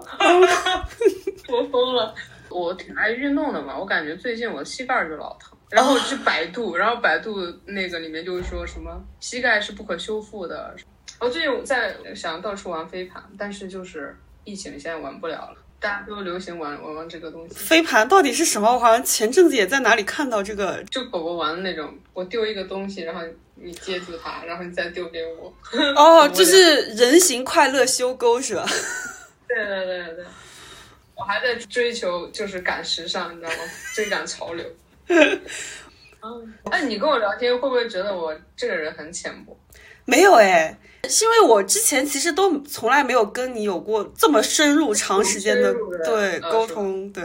[1.50, 2.16] 我疯了。
[2.50, 10.74] 我挺爱运动的嘛，我感觉最近我膝盖就老疼，然后去百度，然后百度那个里面就是说什么膝盖是不可修复的。
[11.20, 14.16] 我最近在想到处玩飞盘，但是就是
[14.46, 15.58] 疫情现在玩不了了。
[15.80, 17.56] 大家都流行玩玩玩这个东西。
[17.56, 18.74] 飞盘到底是什么？
[18.74, 21.94] 我好像前阵子也在哪里看到这个，就狗狗玩的那种。
[22.14, 23.22] 我丢一个东西，然后
[23.56, 25.54] 你接住它，然后你再丢给我。
[25.96, 28.66] 哦， 就是人形快乐修钩是吧？
[29.48, 30.26] 对对对对，
[31.16, 33.58] 我还在追求就是赶时尚，你知道吗？
[33.94, 34.66] 追赶潮流。
[35.08, 39.56] 嗯，哎，你跟我聊天会不会觉得我这个人很浅薄？
[40.06, 40.80] 没有哎。
[41.08, 45.72] 是因为我之前其实都从来没有跟你有过这么深入、长时间的
[46.04, 47.24] 对沟通，对，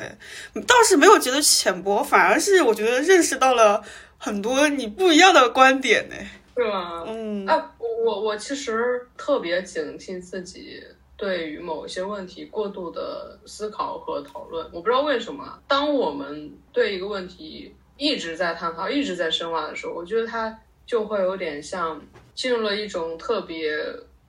[0.67, 3.83] 倒是没有觉得浅薄，反而是我觉得认识到了
[4.19, 6.15] 很多你不一样的观点呢，
[6.59, 7.05] 是吗？
[7.07, 7.73] 嗯，啊，
[8.05, 10.83] 我我其实特别警惕自己
[11.17, 20.55] 对于某些问题过度的思考和讨论，我不知道为什么，当我们对一个问题一直在探讨、一直在深挖的时候，我觉得它
[20.85, 21.99] 就会有点像。
[22.41, 23.71] 进入了一种特别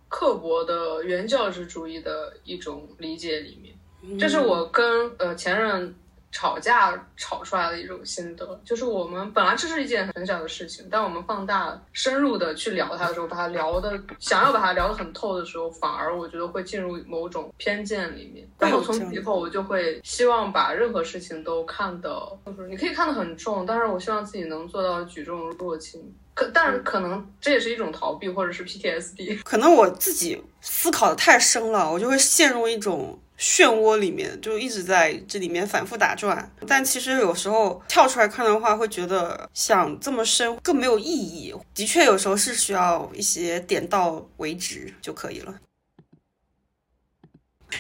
[0.10, 5.96] 刻薄的原教旨主义的一种理解里面，这是我跟呃前任
[6.30, 26.14] 吵架吵出来的一种心得，就是我们本来这是一件很小的事情，但我们放大深入的去聊它的时候，把它聊的想要把它聊得很透的时候，反而我觉得会进入某种偏见里面，但我从此以后我就会希望把任何事情都看得，就是你可以看得很重，但是我希望自己能做到举重若轻。
[26.42, 29.42] 可，但是可能这也是一种逃避，或者是 PTSD。
[29.44, 36.52] 可能我自己思考的太深了，我就会陷入一种漩涡里面，就一直在这里面反复打转。
[36.68, 41.54] 但其实有时候跳出来看的话，会觉得想这么深更没有意义。
[41.74, 45.54] 的确，有时候是需要一些点到为止就可以了。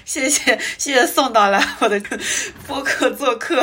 [0.05, 2.01] 谢谢谢谢宋导来我的
[2.65, 3.61] 播客做客。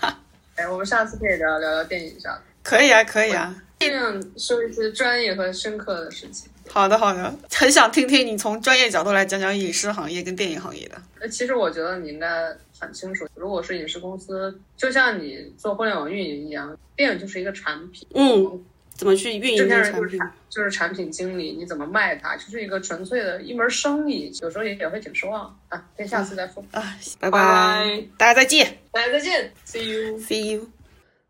[0.56, 2.38] 哎，我们下次可以聊聊聊电影上。
[2.62, 3.56] 可以啊，可以啊。
[3.80, 6.50] 尽量说一些专业和深刻的事情。
[6.68, 11.00] 好的，好的， 很想听听你从专业角度来讲讲影视行业跟电影行业的。
[11.18, 18.06] 那其实我觉得你应该很清楚，如果是影视公司，就像你做互联网运营一样，电影就是一个产品。
[18.14, 18.62] 嗯，
[18.94, 20.20] 怎么去运营这个产品？
[20.50, 24.30] 就是产品经理，你怎么卖它，就是一个纯粹的一门生意。
[24.42, 25.82] 有时候也也会挺失望啊。
[25.96, 30.68] 等下次再说啊，拜拜，大家再见，大家再见，See you，See you。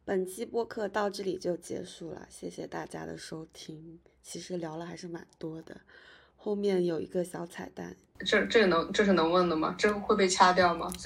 [0.05, 3.99] 本期播客到这里就结束了，谢谢大家的收听。
[4.23, 5.81] 其实聊了还是蛮多的，
[6.37, 9.75] 后面有一个小彩蛋，这这个能这是能问的吗？
[9.79, 10.93] 这会被掐掉吗？